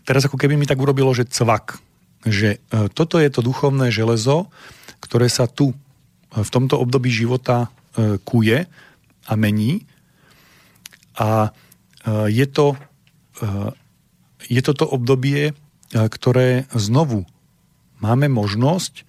[0.06, 1.82] teraz ako keby mi tak urobilo, že cvak.
[2.30, 2.62] Že
[2.94, 4.46] toto je to duchovné železo,
[5.02, 5.74] ktoré sa tu
[6.30, 8.70] v tomto období života kuje
[9.30, 9.86] a mení.
[11.20, 11.50] A e,
[12.32, 12.80] je to,
[13.44, 13.48] e,
[14.48, 15.54] je to to obdobie, e,
[15.92, 17.28] ktoré znovu
[18.00, 19.06] máme možnosť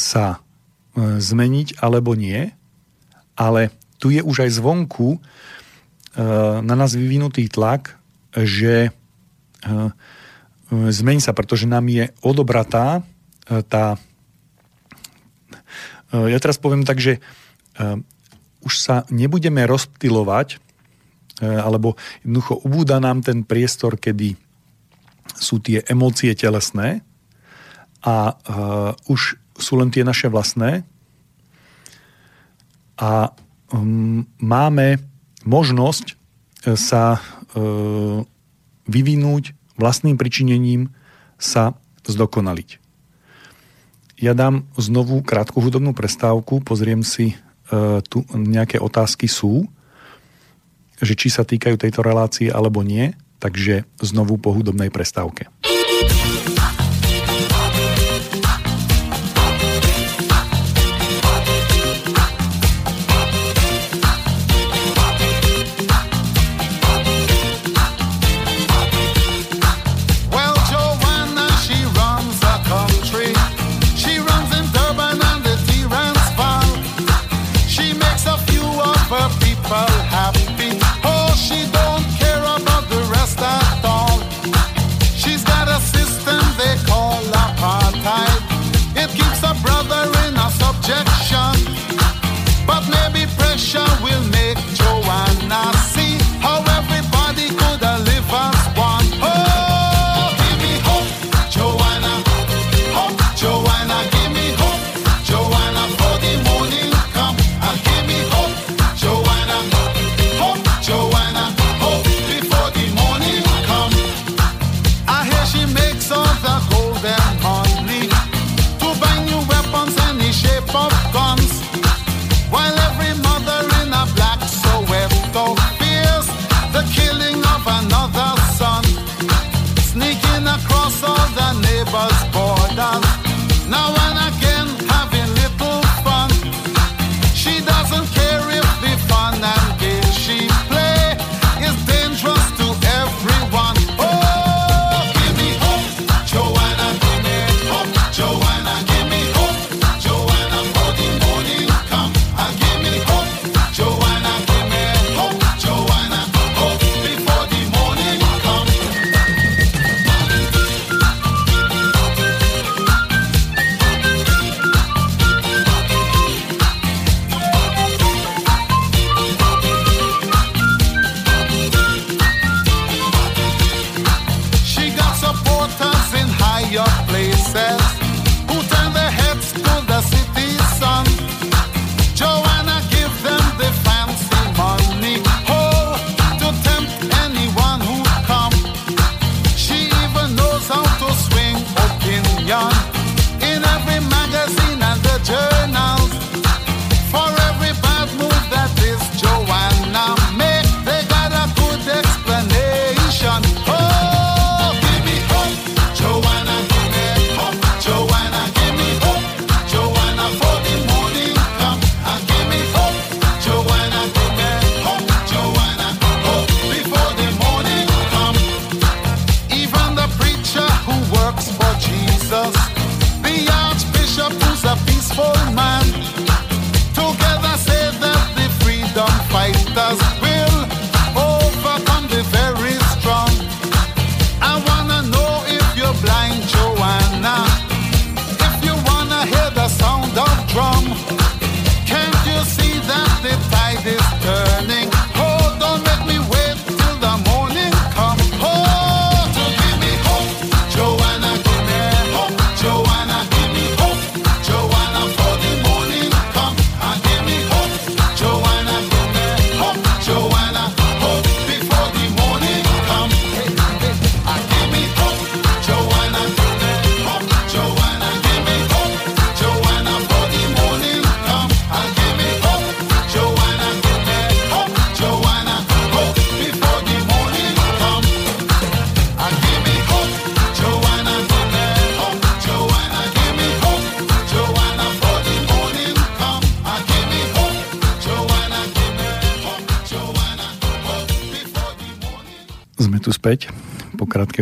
[0.00, 0.40] sa
[0.96, 2.50] zmeniť alebo nie,
[3.36, 3.68] ale
[4.00, 5.20] tu je už aj zvonku
[6.64, 8.00] na nás vyvinutý tlak,
[8.32, 8.88] že
[10.72, 13.04] zmení sa, pretože nám je odobratá
[13.68, 14.00] tá
[16.12, 17.20] ja teraz poviem tak, že
[18.66, 21.94] už sa nebudeme rozptilovať, e, alebo
[22.26, 24.34] jednoducho ubúda nám ten priestor, kedy
[25.38, 27.06] sú tie emócie telesné
[28.00, 28.38] a
[29.10, 30.84] už sú len tie naše vlastné
[32.96, 33.32] a
[33.72, 35.00] um, máme
[35.44, 36.16] možnosť
[36.74, 38.20] sa uh,
[38.90, 40.90] vyvinúť vlastným pričinením
[41.36, 41.76] sa
[42.08, 42.82] zdokonaliť.
[44.16, 49.66] Ja dám znovu krátku hudobnú prestávku, pozriem si E, tu nejaké otázky sú,
[51.02, 53.12] že či sa týkajú tejto relácie alebo nie,
[53.42, 55.50] takže znovu po hudobnej prestávke.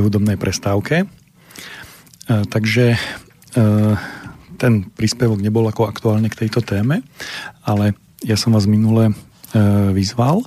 [0.05, 1.05] Hudobnej prestávke.
[1.05, 1.07] E,
[2.49, 2.99] takže e,
[4.61, 7.05] ten príspevok nebol ako aktuálne k tejto téme,
[7.65, 9.15] ale ja som vás minule e,
[9.93, 10.45] vyzval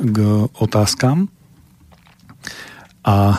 [0.00, 0.18] k
[0.56, 1.28] otázkam
[3.04, 3.36] a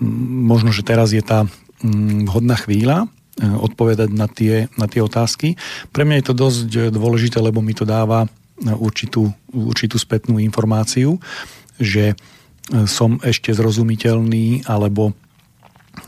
[0.00, 1.48] možno, že teraz je tá
[2.26, 5.60] vhodná chvíľa odpovedať na tie, na tie otázky.
[5.92, 8.24] Pre mňa je to dosť dôležité, lebo mi to dáva
[8.64, 11.20] určitú, určitú spätnú informáciu,
[11.76, 12.16] že
[12.86, 15.14] som ešte zrozumiteľný, alebo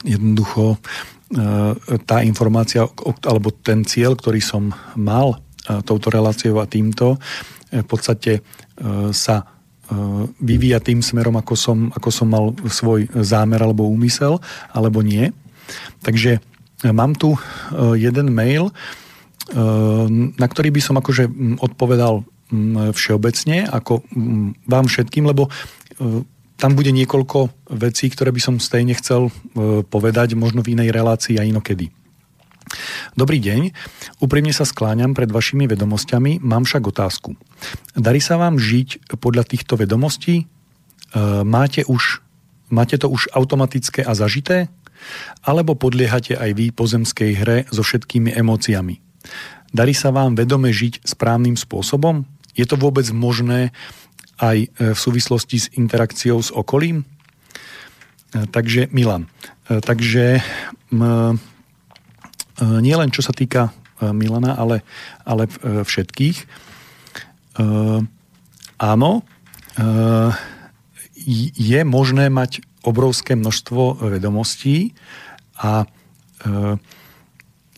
[0.03, 0.79] jednoducho e,
[2.05, 2.87] tá informácia
[3.25, 7.17] alebo ten cieľ, ktorý som mal e, touto reláciou a týmto,
[7.71, 8.43] e, v podstate
[9.11, 9.43] sa
[10.39, 14.39] vyvíja tým smerom, ako som, ako som mal svoj zámer alebo úmysel,
[14.71, 15.35] alebo nie.
[16.07, 16.39] Takže
[16.95, 17.35] mám tu
[17.99, 18.71] jeden mail,
[20.39, 21.27] na ktorý by som akože
[21.59, 22.23] odpovedal
[22.95, 24.07] všeobecne, ako
[24.71, 25.51] vám všetkým, lebo
[26.59, 29.33] tam bude niekoľko vecí, ktoré by som stejne chcel e,
[29.87, 31.95] povedať, možno v inej relácii a inokedy.
[33.17, 33.73] Dobrý deň,
[34.21, 37.39] úprimne sa skláňam pred vašimi vedomosťami, mám však otázku.
[37.97, 40.45] Darí sa vám žiť podľa týchto vedomostí?
[40.45, 40.45] E,
[41.47, 42.21] máte, už,
[42.75, 44.67] máte to už automatické a zažité?
[45.47, 48.99] Alebo podliehate aj vy pozemskej hre so všetkými emóciami?
[49.71, 52.27] Darí sa vám vedome žiť správnym spôsobom?
[52.59, 53.71] Je to vôbec možné
[54.39, 57.03] aj e, v súvislosti s interakciou s okolím.
[57.03, 57.07] E,
[58.49, 59.27] takže Milan.
[59.69, 60.41] E, takže
[62.81, 64.81] nie len čo sa týka Milana, ale,
[65.29, 65.45] ale
[65.85, 66.49] všetkých.
[68.81, 69.13] Áno,
[71.29, 74.97] je možné mať obrovské množstvo vedomostí
[75.61, 75.85] a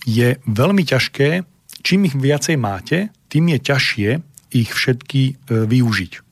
[0.07, 1.43] je veľmi ťažké,
[1.82, 4.11] čím ich viacej máte, tým je ťažšie
[4.55, 6.30] ich všetky využiť.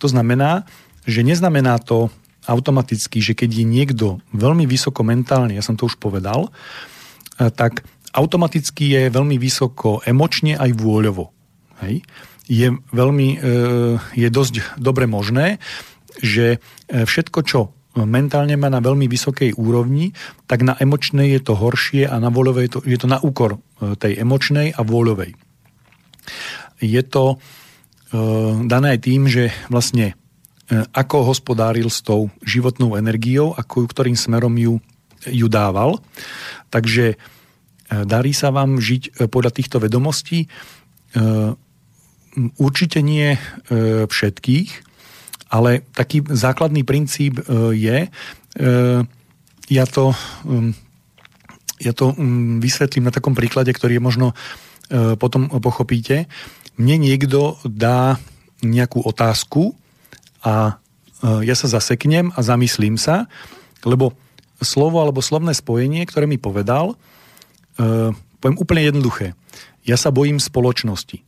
[0.00, 0.68] To znamená,
[1.06, 2.10] že neznamená to
[2.46, 6.48] automaticky, že keď je niekto veľmi vysoko mentálne, ja som to už povedal,
[7.38, 7.82] eh, tak
[8.14, 11.34] automaticky je veľmi vysoko emočne aj vôľovo.
[11.82, 12.06] Hej?
[12.46, 15.58] Je, veľmi, eh, je dosť dobre možné,
[16.22, 17.60] že eh, všetko, čo
[17.96, 20.12] mentálne má na veľmi vysokej úrovni,
[20.44, 23.56] tak na emočnej je to horšie a na vôľovej je to, je to na úkor
[23.80, 25.32] tej emočnej a vôľovej.
[26.84, 27.40] Je to
[28.66, 34.54] dané aj tým, že vlastne eh, ako hospodáril s tou životnou energiou, ako ktorým smerom
[34.54, 34.78] ju,
[35.26, 35.98] ju dával.
[36.70, 40.46] Takže eh, darí sa vám žiť podľa týchto vedomostí?
[42.60, 43.40] Určite nie
[44.04, 44.70] všetkých,
[45.48, 47.40] ale taký základný princíp
[47.72, 47.98] je,
[49.72, 50.04] ja to,
[51.80, 54.26] ja to mm, vysvetlím na takom príklade, ktorý je možno
[55.16, 56.28] potom pochopíte
[56.76, 58.20] mne niekto dá
[58.60, 59.76] nejakú otázku
[60.44, 60.76] a
[61.20, 63.28] e, ja sa zaseknem a zamyslím sa,
[63.84, 64.16] lebo
[64.60, 66.96] slovo alebo slovné spojenie, ktoré mi povedal,
[67.76, 69.36] e, poviem úplne jednoduché.
[69.84, 71.24] Ja sa bojím spoločnosti.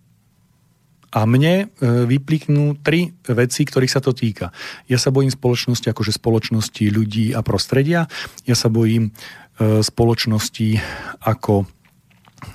[1.08, 4.52] A mne e, vypliknú tri veci, ktorých sa to týka.
[4.88, 8.08] Ja sa bojím spoločnosti akože spoločnosti ľudí a prostredia.
[8.44, 9.12] Ja sa bojím
[9.58, 10.78] spoločnosti
[11.18, 11.66] ako,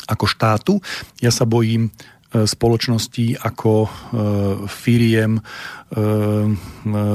[0.08, 0.74] ako štátu.
[1.20, 1.92] Ja sa bojím
[2.34, 3.90] spoločností ako e,
[4.66, 5.42] firiem, e,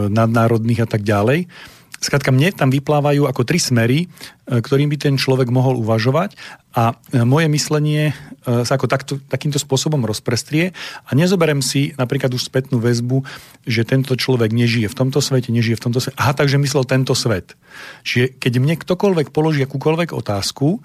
[0.09, 1.51] nadnárodných a tak ďalej.
[1.99, 4.07] Skladka, mne tam vyplávajú ako tri smery,
[4.47, 6.39] ktorým by ten človek mohol uvažovať
[6.79, 6.95] a
[7.27, 8.15] moje myslenie
[8.47, 13.27] sa ako takto, takýmto spôsobom rozprestrie a nezoberem si napríklad už spätnú väzbu,
[13.67, 16.15] že tento človek nežije v tomto svete, nežije v tomto svete.
[16.23, 17.59] Aha, takže myslel tento svet.
[18.07, 20.79] Čiže keď mne ktokoľvek položí akúkoľvek otázku,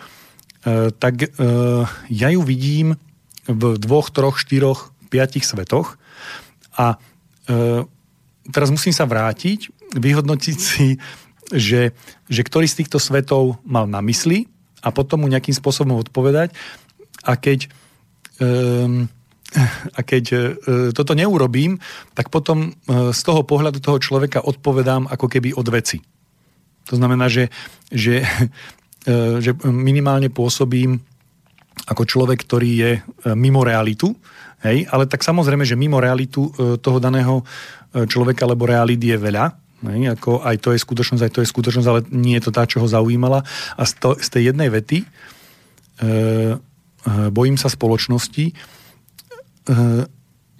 [0.97, 1.29] tak
[2.09, 2.97] ja ju vidím
[3.47, 5.99] v dvoch, troch, štyroch, piatich svetoch.
[6.79, 6.97] A
[7.45, 7.85] e,
[8.49, 10.97] teraz musím sa vrátiť, vyhodnotiť si,
[11.53, 11.93] že,
[12.31, 14.49] že ktorý z týchto svetov mal na mysli
[14.81, 16.55] a potom mu nejakým spôsobom odpovedať.
[17.23, 17.69] A keď,
[18.41, 19.07] e,
[19.93, 20.37] a keď e,
[20.91, 21.77] toto neurobím,
[22.17, 26.01] tak potom e, z toho pohľadu toho človeka odpovedám ako keby od veci.
[26.91, 27.47] To znamená, že,
[27.87, 28.27] že,
[29.09, 30.99] e, že minimálne pôsobím
[31.87, 33.01] ako človek, ktorý je e,
[33.35, 34.13] mimo realitu,
[34.63, 39.17] hej, ale tak samozrejme, že mimo realitu e, toho daného e, človeka, lebo reality je
[39.19, 39.45] veľa,
[39.91, 42.63] hej, ako aj to je skutočnosť, aj to je skutočnosť, ale nie je to tá,
[42.63, 43.43] čo ho zaujímala.
[43.75, 45.07] A z, to, z tej jednej vety e,
[46.05, 46.07] e,
[47.29, 48.53] bojím sa spoločnosti, e,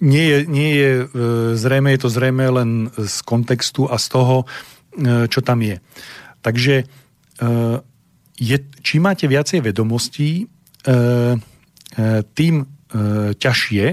[0.04, 1.04] nie je, nie je e,
[1.56, 4.46] zrejme, je to zrejme len z kontextu a z toho, e,
[5.32, 5.80] čo tam je.
[6.44, 6.84] Takže e,
[8.36, 10.50] je, čím máte viacej vedomostí,
[12.34, 12.66] tým e,
[13.34, 13.86] ťažšie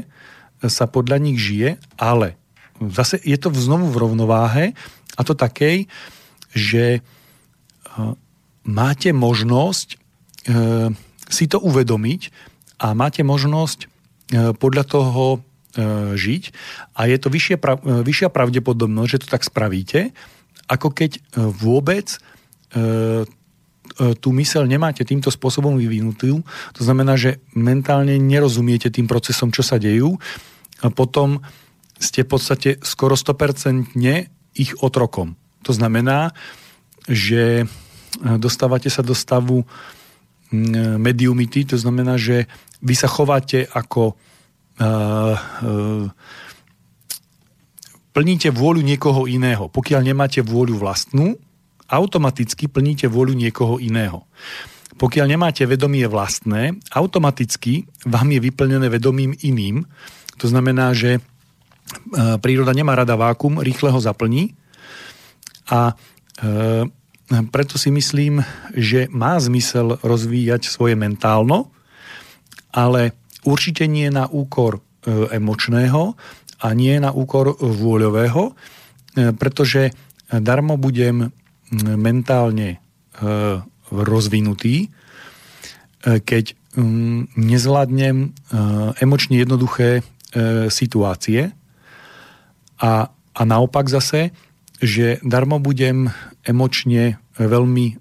[0.61, 2.37] sa podľa nich žije, ale
[2.77, 4.65] zase je to znovu v rovnováhe
[5.17, 5.89] a to takej,
[6.53, 7.01] že e,
[8.67, 9.97] máte možnosť
[11.29, 12.33] si to uvedomiť
[12.81, 13.85] a máte možnosť
[14.57, 15.45] podľa toho
[16.17, 16.43] žiť.
[16.97, 17.61] A je to vyššia,
[18.01, 20.17] vyššia pravdepodobnosť, že to tak spravíte,
[20.65, 22.17] ako keď vôbec
[22.71, 23.27] E,
[24.19, 26.41] tú myseľ nemáte týmto spôsobom vyvinutú,
[26.71, 30.15] to znamená, že mentálne nerozumiete tým procesom, čo sa dejú,
[30.81, 31.43] a potom
[32.01, 33.93] ste v podstate skoro 100%
[34.57, 35.37] ich otrokom.
[35.67, 36.33] To znamená,
[37.05, 37.65] že e,
[38.41, 39.63] dostávate sa do stavu
[40.99, 42.43] mediumity, to znamená, že
[42.83, 44.19] vy sa chováte ako
[44.83, 46.05] uh, uh,
[48.11, 49.71] plníte vôľu niekoho iného.
[49.71, 51.39] Pokiaľ nemáte vôľu vlastnú,
[51.91, 54.23] automaticky plníte vôľu niekoho iného.
[54.95, 59.83] Pokiaľ nemáte vedomie vlastné, automaticky vám je vyplnené vedomím iným.
[60.37, 61.21] To znamená, že e,
[62.37, 64.53] príroda nemá rada vákum, rýchle ho zaplní
[65.71, 65.93] a e,
[67.49, 68.43] preto si myslím,
[68.75, 71.71] že má zmysel rozvíjať svoje mentálno,
[72.75, 73.15] ale
[73.47, 74.79] určite nie na úkor e,
[75.33, 76.13] emočného
[76.61, 78.53] a nie na úkor vôľového,
[79.11, 79.91] pretože
[80.29, 81.33] darmo budem
[81.71, 82.77] mentálne e,
[83.91, 84.87] rozvinutý, e,
[86.19, 88.27] keď mm, nezvládnem e,
[88.99, 90.03] emočne jednoduché
[90.71, 91.51] situácie
[92.79, 94.31] a, a naopak zase,
[94.79, 96.07] že darmo budem
[96.47, 97.99] emočne veľmi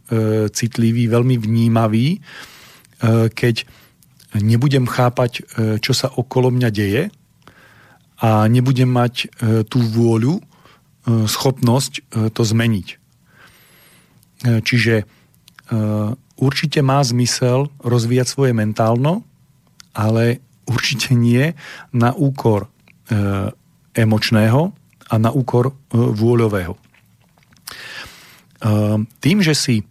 [0.55, 2.23] citlivý, veľmi vnímavý,
[3.35, 3.67] keď
[4.39, 5.43] nebudem chápať,
[5.83, 7.11] čo sa okolo mňa deje
[8.23, 9.27] a nebudem mať
[9.67, 10.39] tú vôľu,
[11.27, 13.00] schopnosť to zmeniť.
[14.41, 15.05] E, čiže e,
[16.41, 19.21] určite má zmysel rozvíjať svoje mentálno,
[19.93, 21.53] ale určite nie
[21.93, 22.69] na úkor e,
[23.93, 24.73] emočného
[25.11, 26.79] a na úkor vôľového.
[29.19, 29.83] Tým, že si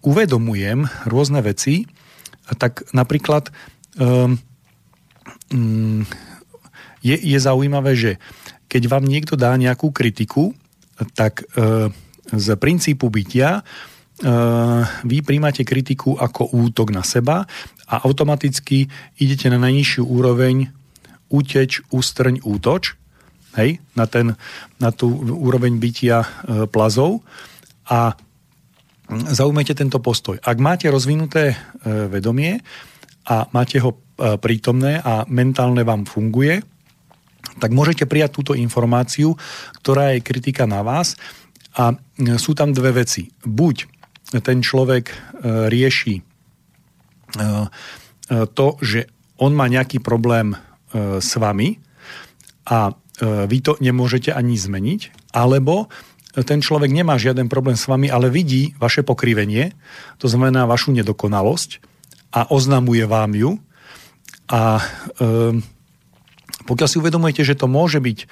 [0.00, 1.84] uvedomujem rôzne veci,
[2.56, 3.52] tak napríklad
[5.52, 6.08] mm,
[7.04, 8.16] je, je zaujímavé, že
[8.72, 10.56] keď vám niekto dá nejakú kritiku,
[11.12, 11.44] tak
[12.32, 13.60] z princípu bytia
[15.02, 17.42] vy príjmate kritiku ako útok na seba
[17.90, 18.86] a automaticky
[19.18, 20.70] idete na najnižšiu úroveň
[21.32, 22.94] úteč, ústrň, útoč,
[23.56, 24.36] hej, na, ten,
[24.76, 26.28] na tú úroveň bytia e,
[26.68, 27.24] plazov
[27.88, 28.16] a
[29.08, 30.40] zaujmete tento postoj.
[30.40, 31.56] Ak máte rozvinuté e,
[32.08, 32.60] vedomie
[33.28, 33.96] a máte ho e,
[34.40, 36.64] prítomné a mentálne vám funguje,
[37.60, 39.36] tak môžete prijať túto informáciu,
[39.84, 41.20] ktorá je kritika na vás
[41.76, 41.92] a
[42.40, 43.28] sú tam dve veci.
[43.44, 43.91] Buď
[44.40, 45.14] ten človek e,
[45.68, 47.48] rieši e, e,
[48.48, 50.54] to, že on má nejaký problém
[51.18, 51.80] s vami
[52.68, 52.92] a
[53.24, 55.88] vy to nemôžete ani zmeniť, alebo
[56.44, 59.72] ten človek nemá žiaden problém s vami, ale vidí vaše pokrivenie,
[60.20, 61.80] to znamená vašu nedokonalosť
[62.36, 63.56] a oznamuje vám ju.
[64.52, 64.84] A e,
[66.68, 68.28] pokiaľ si uvedomujete, že to môže byť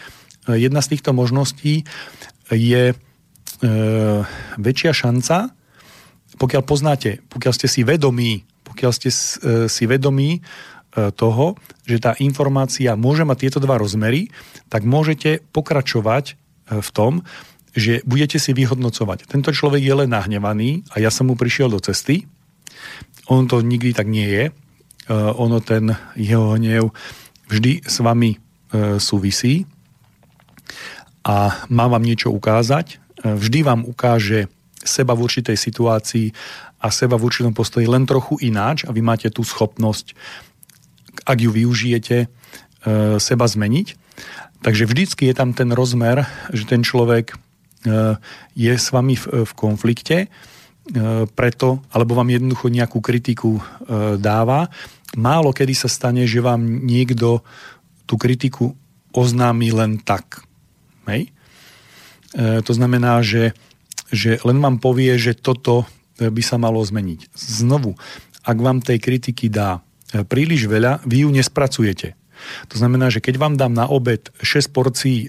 [0.53, 1.89] jedna z týchto možností,
[2.53, 2.95] je e,
[4.59, 5.53] väčšia šanca,
[6.41, 9.17] pokiaľ poznáte, pokiaľ ste si vedomí, pokiaľ ste e,
[9.69, 10.41] si vedomí e,
[11.13, 14.33] toho, že tá informácia môže mať tieto dva rozmery,
[14.73, 16.35] tak môžete pokračovať e,
[16.81, 17.21] v tom,
[17.77, 19.29] že budete si vyhodnocovať.
[19.29, 22.25] Tento človek je len nahnevaný a ja som mu prišiel do cesty.
[23.29, 24.45] On to nikdy tak nie je.
[25.11, 26.91] Ono ten jeho hnev
[27.47, 28.43] vždy s vami
[28.99, 29.71] súvisí
[31.23, 32.99] a má vám niečo ukázať.
[33.23, 34.51] Vždy vám ukáže
[34.81, 36.27] seba v určitej situácii
[36.81, 40.17] a seba v určitom postoji len trochu ináč a vy máte tú schopnosť,
[41.29, 42.29] ak ju využijete, e,
[43.21, 43.89] seba zmeniť.
[44.61, 47.37] Takže vždycky je tam ten rozmer, že ten človek e,
[48.57, 50.29] je s vami v, konflikte, e,
[51.29, 53.61] preto, alebo vám jednoducho nejakú kritiku
[54.17, 54.73] dáva.
[55.19, 57.45] Málo kedy sa stane, že vám niekto
[58.09, 58.73] tú kritiku
[59.11, 60.47] oznámi len tak.
[61.11, 61.35] Hej?
[62.39, 63.59] To znamená, že
[64.11, 65.87] že len vám povie, že toto
[66.19, 67.31] e, by sa malo zmeniť.
[67.35, 67.95] Znovu,
[68.43, 69.81] ak vám tej kritiky dá
[70.13, 72.19] e, príliš veľa, vy ju nespracujete.
[72.73, 75.29] To znamená, že keď vám dám na obed 6 porcií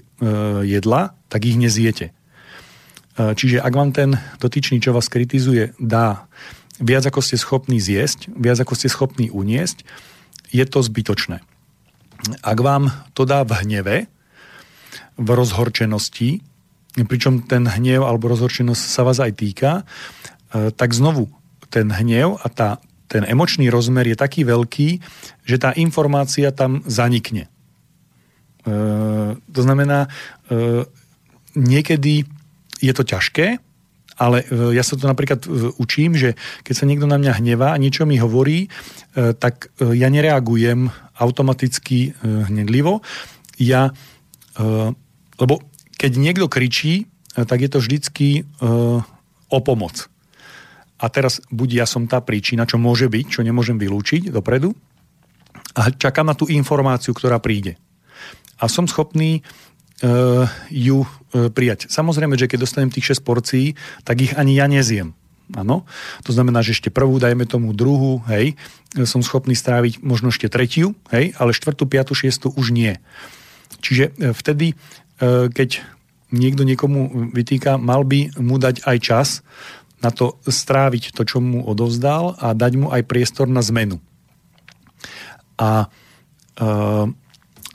[0.66, 2.12] jedla, tak ich nezjete.
[3.12, 6.24] Čiže ak vám ten dotyčný, čo vás kritizuje, dá
[6.80, 9.84] viac ako ste schopní zjesť, viac ako ste schopní uniesť,
[10.48, 11.44] je to zbytočné.
[12.40, 13.96] Ak vám to dá v hneve,
[15.20, 16.40] v rozhorčenosti,
[16.96, 19.70] pričom ten hnev alebo rozhorčenosť sa vás aj týka,
[20.52, 21.32] e, tak znovu
[21.72, 22.70] ten hnev a tá,
[23.08, 25.00] ten emočný rozmer je taký veľký,
[25.48, 27.48] že tá informácia tam zanikne.
[29.52, 30.06] to znamená,
[31.56, 32.28] niekedy
[32.78, 33.58] je to ťažké,
[34.20, 34.44] ale
[34.76, 35.42] ja sa to napríklad
[35.82, 38.68] učím, že keď sa niekto na mňa hnevá a niečo mi hovorí,
[39.16, 43.02] tak ja nereagujem automaticky hnedlivo.
[43.58, 43.90] Ja,
[45.40, 45.54] lebo
[46.02, 48.42] keď niekto kričí, tak je to vždycky
[49.46, 50.10] o pomoc.
[50.98, 54.74] A teraz buď ja som tá príčina, čo môže byť, čo nemôžem vylúčiť dopredu,
[55.72, 57.80] a čakám na tú informáciu, ktorá príde.
[58.60, 61.88] A som schopný uh, ju prijať.
[61.88, 63.66] Samozrejme, že keď dostanem tých 6 porcií,
[64.04, 65.16] tak ich ani ja nezjem.
[65.56, 65.88] Áno.
[66.24, 68.56] To znamená, že ešte prvú, dajme tomu druhú, hej,
[69.08, 72.96] som schopný stráviť možno ešte tretiu, hej, ale štvrtú, piatu, šiestu už nie.
[73.80, 74.76] Čiže e, vtedy,
[75.28, 75.78] keď
[76.32, 79.28] niekto niekomu vytýka, mal by mu dať aj čas
[80.02, 84.02] na to stráviť to, čo mu odovzdal a dať mu aj priestor na zmenu.
[85.62, 85.86] A
[86.58, 86.66] e,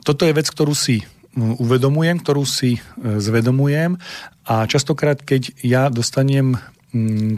[0.04, 1.00] toto je vec, ktorú si
[1.38, 2.80] uvedomujem, ktorú si e,
[3.16, 3.96] zvedomujem
[4.44, 6.60] a častokrát, keď ja dostanem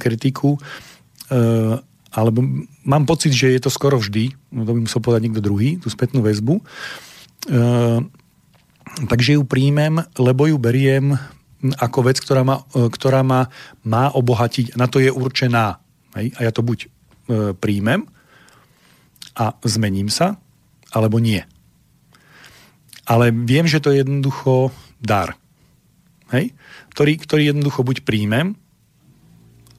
[0.02, 0.60] kritiku, e,
[2.10, 2.42] alebo
[2.82, 5.86] mám pocit, že je to skoro vždy, no to by musel povedať niekto druhý, tú
[5.86, 6.62] spätnú väzbu, e,
[9.08, 11.16] takže ju príjmem, lebo ju beriem
[11.60, 13.52] ako vec, ktorá ma, e, ktorá ma
[13.84, 14.76] má obohatiť.
[14.80, 15.80] Na to je určená.
[16.16, 16.32] Hej?
[16.40, 16.88] A ja to buď e,
[17.56, 18.08] príjmem
[19.36, 20.40] a zmením sa,
[20.90, 21.44] alebo nie.
[23.04, 25.36] Ale viem, že to je jednoducho dar.
[26.32, 26.56] Hej?
[26.96, 28.56] Ktorý, ktorý jednoducho buď príjmem,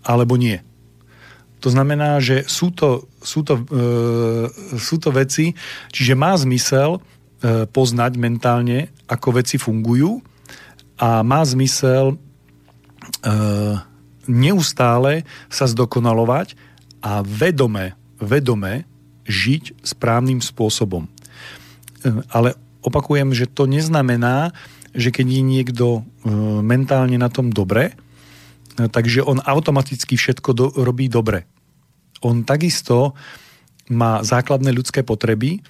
[0.05, 0.61] alebo nie.
[1.61, 3.81] To znamená, že sú to, sú to, e,
[4.81, 5.53] sú to veci,
[5.93, 7.01] čiže má zmysel
[7.41, 10.21] poznať mentálne, ako veci fungujú
[11.01, 12.15] a má zmysel e,
[14.29, 16.53] neustále sa zdokonalovať
[17.01, 18.85] a vedome, vedome
[19.25, 21.09] žiť správnym spôsobom.
[21.09, 21.11] E,
[22.29, 22.53] ale
[22.85, 24.53] opakujem, že to neznamená,
[24.93, 25.85] že keď je niekto
[26.61, 27.95] mentálne na tom dobre,
[28.75, 31.47] takže on automaticky všetko do, robí dobre.
[32.19, 33.15] On takisto
[33.91, 35.63] má základné ľudské potreby,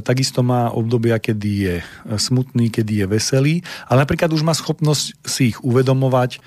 [0.00, 1.84] takisto má obdobia, kedy je e,
[2.16, 3.54] smutný, kedy je veselý,
[3.84, 6.40] ale napríklad už má schopnosť si ich uvedomovať,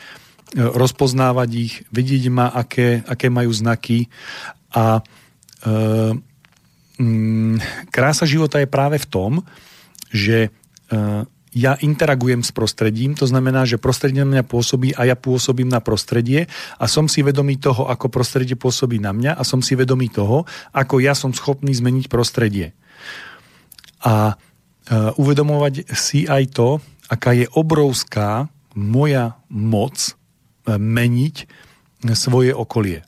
[0.57, 4.09] e, rozpoznávať ich, vidieť ma, aké, aké majú znaky
[4.73, 5.05] a
[5.61, 5.72] e,
[6.97, 7.61] m,
[7.93, 9.31] krása života je práve v tom,
[10.09, 10.99] že e,
[11.57, 15.81] ja interagujem s prostredím, to znamená, že prostredie na mňa pôsobí a ja pôsobím na
[15.81, 16.45] prostredie
[16.77, 20.45] a som si vedomý toho, ako prostredie pôsobí na mňa a som si vedomý toho,
[20.73, 22.77] ako ja som schopný zmeniť prostredie
[24.01, 24.35] a e,
[25.17, 26.69] uvedomovať si aj to,
[27.09, 30.11] aká je obrovská moja moc e,
[30.77, 31.35] meniť
[32.13, 33.01] svoje okolie.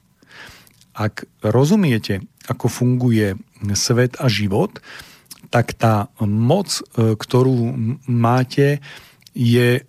[0.97, 3.37] Ak rozumiete, ako funguje
[3.77, 4.81] svet a život,
[5.53, 7.73] tak tá moc, e, ktorú
[8.09, 8.81] máte,
[9.37, 9.85] je,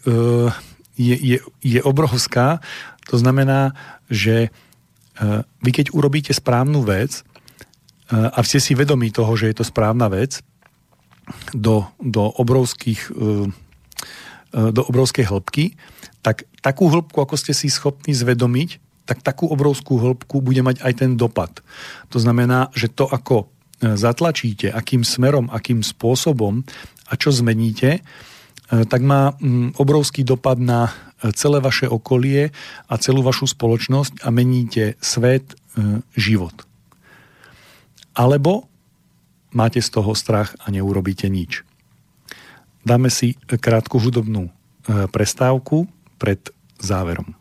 [1.01, 2.61] je, je, je obrovská.
[3.09, 3.73] To znamená,
[4.07, 4.53] že
[5.65, 7.25] vy keď urobíte správnu vec
[8.13, 10.45] a ste si vedomí toho, že je to správna vec,
[11.53, 13.51] do, do, obrovských, e,
[14.55, 15.75] e, do obrovskej hĺbky,
[16.21, 20.93] tak takú hĺbku, ako ste si schopní zvedomiť, tak takú obrovskú hĺbku bude mať aj
[21.03, 21.51] ten dopad.
[22.15, 23.47] To znamená, že to, ako
[23.83, 26.63] e, zatlačíte, akým smerom, akým spôsobom
[27.11, 28.07] a čo zmeníte,
[28.71, 30.95] tak má mm, obrovský dopad na
[31.35, 32.55] celé vaše okolie
[32.87, 35.59] a celú vašu spoločnosť a meníte svet,
[36.15, 36.55] život.
[38.15, 38.70] Alebo
[39.55, 41.63] máte z toho strach a neurobíte nič.
[42.87, 44.53] Dáme si krátku hudobnú e,
[45.09, 45.85] prestávku
[46.17, 46.41] pred
[46.81, 47.40] záverom.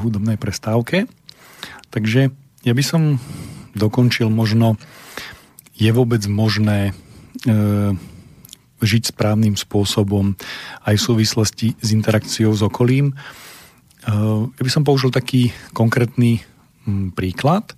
[0.00, 1.04] Hudobnej prestávke.
[1.90, 2.32] Takže
[2.64, 3.02] ja by som
[3.74, 4.76] dokončil možno,
[5.76, 6.92] je vôbec možné e,
[8.80, 10.34] žiť správnym spôsobom
[10.84, 13.12] aj v súvislosti s interakciou s okolím.
[13.12, 13.14] E,
[14.50, 16.40] ja by som použil taký konkrétny
[16.88, 17.74] m, príklad, e,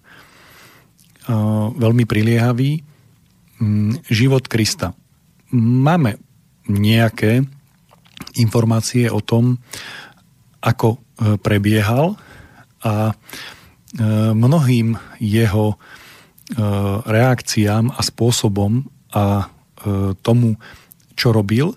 [1.76, 2.82] veľmi priliehavý,
[3.60, 4.94] m, život Krista.
[5.52, 6.16] Máme
[6.70, 7.44] nejaké
[8.38, 9.58] informácie o tom,
[10.62, 12.16] ako prebiehal
[12.82, 13.14] a e,
[14.32, 15.76] mnohým jeho e,
[17.04, 19.48] reakciám a spôsobom a
[20.22, 20.62] tomu,
[21.18, 21.74] čo robil,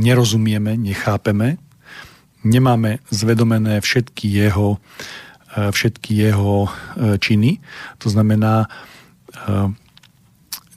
[0.00, 1.60] nerozumieme, nechápeme,
[2.40, 4.80] nemáme zvedomené všetky jeho,
[5.52, 6.72] všetky jeho
[7.20, 7.60] činy.
[8.00, 8.64] To znamená,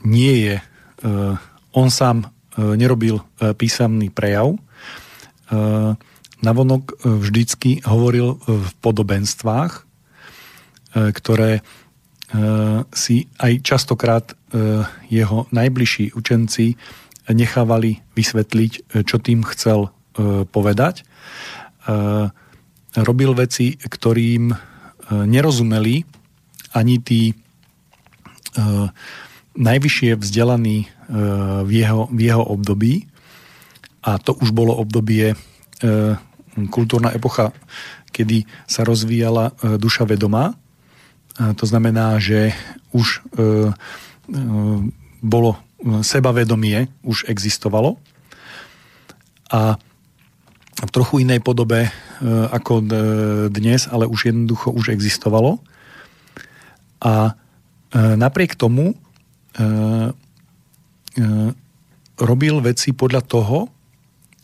[0.03, 0.55] nie je,
[1.71, 2.27] on sám
[2.59, 3.23] nerobil
[3.55, 4.59] písomný prejav,
[6.41, 9.81] navonok e, vždycky hovoril v podobenstvách, e,
[11.11, 11.61] ktoré e,
[12.95, 14.25] si aj častokrát
[15.13, 16.73] jeho najbližší učenci
[17.29, 19.93] nechávali vysvetliť, čo tým chcel
[20.49, 21.05] povedať.
[22.97, 24.49] Robil veci, ktorým
[25.13, 26.01] nerozumeli
[26.73, 27.37] ani tí
[29.53, 30.89] najvyššie vzdelaní
[31.61, 33.05] v jeho, v jeho období.
[34.01, 35.37] A to už bolo obdobie
[36.68, 37.56] kultúrna epocha,
[38.10, 40.57] kedy sa rozvíjala e, duša vedomá.
[41.40, 42.52] To znamená, že
[42.91, 43.53] už e, e,
[45.23, 45.56] bolo
[46.03, 47.95] sebavedomie, už existovalo.
[49.48, 49.80] A
[50.80, 51.88] v trochu inej podobe
[52.52, 52.84] ako
[53.48, 55.64] dnes, ale už jednoducho už existovalo.
[56.99, 57.36] A
[57.95, 58.95] napriek tomu
[62.19, 63.72] robil veci podľa toho,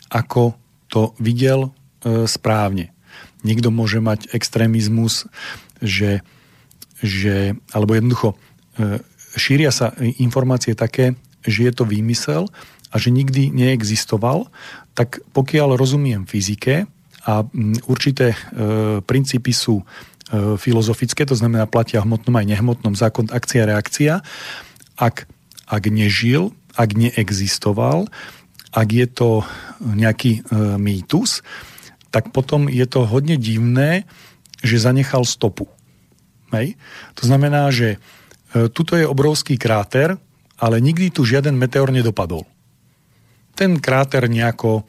[0.07, 0.55] ako
[0.87, 1.84] to videl E,
[2.29, 2.93] správne.
[3.41, 5.29] Niekto môže mať extrémizmus,
[5.81, 6.21] že,
[7.01, 9.01] že alebo jednoducho e,
[9.37, 11.13] šíria sa informácie také,
[11.45, 12.49] že je to výmysel
[12.89, 14.49] a že nikdy neexistoval,
[14.97, 16.89] tak pokiaľ rozumiem fyzike
[17.25, 17.45] a
[17.85, 18.37] určité e,
[19.05, 19.85] princípy sú
[20.57, 24.25] filozofické, to znamená platia hmotnom aj nehmotnom zákon akcia reakcia,
[24.97, 25.29] ak,
[25.69, 28.09] ak nežil, ak neexistoval,
[28.73, 29.45] ak je to
[29.85, 30.41] nejaký
[30.81, 31.45] mýtus,
[32.15, 34.07] tak potom je to hodne divné,
[34.63, 35.67] že zanechal stopu.
[36.55, 36.79] Hej?
[37.19, 37.99] To znamená, že
[38.55, 40.15] e, tuto je obrovský kráter,
[40.55, 42.47] ale nikdy tu žiaden meteor nedopadol.
[43.59, 44.87] Ten kráter nejako,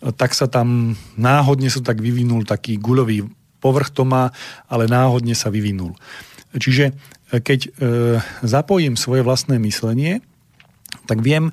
[0.00, 3.28] e, tak sa tam náhodne sa tak vyvinul taký guľový
[3.60, 4.32] povrch to má,
[4.68, 5.92] ale náhodne sa vyvinul.
[6.56, 6.92] Čiže e,
[7.44, 7.68] keď e,
[8.40, 10.24] zapojím svoje vlastné myslenie,
[11.04, 11.52] tak viem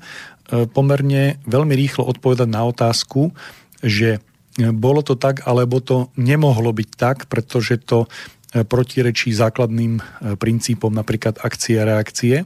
[0.68, 3.36] pomerne veľmi rýchlo odpovedať na otázku,
[3.84, 4.24] že
[4.58, 10.02] bolo to tak, alebo to nemohlo byť tak, pretože to e, protirečí základným e,
[10.36, 12.44] princípom napríklad akcie a reakcie.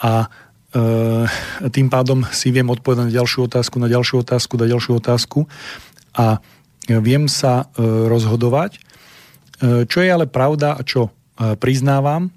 [0.00, 0.32] A
[0.72, 5.40] e, tým pádom si viem odpovedať na ďalšiu otázku, na ďalšiu otázku, na ďalšiu otázku
[6.16, 6.40] a
[6.88, 7.68] viem sa
[8.08, 8.80] rozhodovať.
[9.60, 11.12] Čo je ale pravda a čo
[11.60, 12.32] priznávam,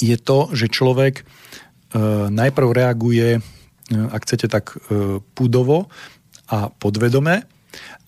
[0.00, 1.20] je to, že človek
[2.32, 3.44] najprv reaguje,
[3.92, 4.72] ak chcete tak
[5.36, 5.92] púdovo,
[6.52, 7.48] a podvedome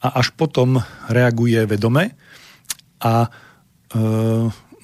[0.04, 2.12] a až potom reaguje vedome
[3.00, 3.28] a e,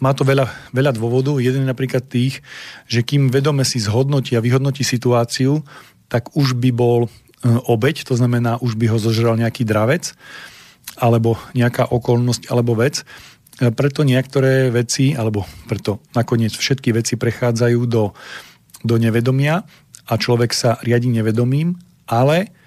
[0.00, 1.44] má to veľa, veľa dôvodov.
[1.44, 2.40] Jeden je napríklad tých,
[2.88, 5.60] že kým vedome si zhodnotí a vyhodnotí situáciu,
[6.08, 7.08] tak už by bol e,
[7.68, 10.16] obeď, to znamená, už by ho zožral nejaký dravec
[10.96, 13.04] alebo nejaká okolnosť alebo vec.
[13.60, 18.16] E, preto niektoré veci, alebo preto nakoniec všetky veci prechádzajú do,
[18.80, 19.68] do nevedomia
[20.08, 21.76] a človek sa riadi nevedomím,
[22.08, 22.59] ale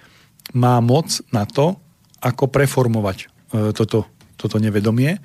[0.53, 1.77] má moc na to,
[2.21, 3.25] ako preformovať e,
[3.73, 4.07] toto,
[4.37, 5.19] toto nevedomie.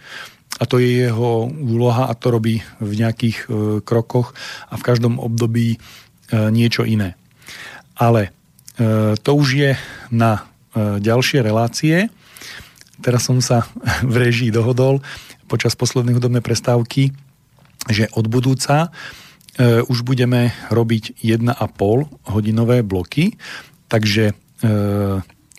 [0.59, 3.47] A to je jeho úloha a to robí v nejakých e,
[3.85, 4.35] krokoch
[4.67, 5.79] a v každom období
[6.29, 7.17] niečo iné.
[7.97, 8.37] Ale
[9.25, 9.73] to už je
[10.13, 10.45] na
[10.77, 12.13] ďalšie relácie.
[13.01, 13.65] Teraz som sa
[14.13, 15.01] v režii dohodol
[15.49, 17.17] počas poslednej hudobnej prestávky,
[17.89, 18.93] že od budúca
[19.89, 21.49] už budeme robiť 1,5
[22.29, 23.41] hodinové bloky,
[23.89, 24.37] takže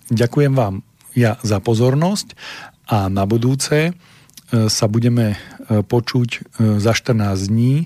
[0.09, 0.83] ďakujem vám
[1.15, 2.35] ja za pozornosť
[2.89, 3.93] a na budúce
[4.49, 5.37] sa budeme
[5.69, 7.85] počuť za 14 dní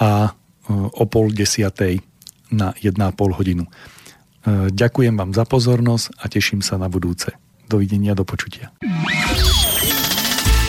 [0.00, 0.32] a
[0.72, 2.00] o pol desiatej
[2.48, 3.64] na 1,5 hodinu.
[4.72, 7.30] Ďakujem vám za pozornosť a teším sa na budúce.
[7.68, 8.74] Dovidenia, do počutia.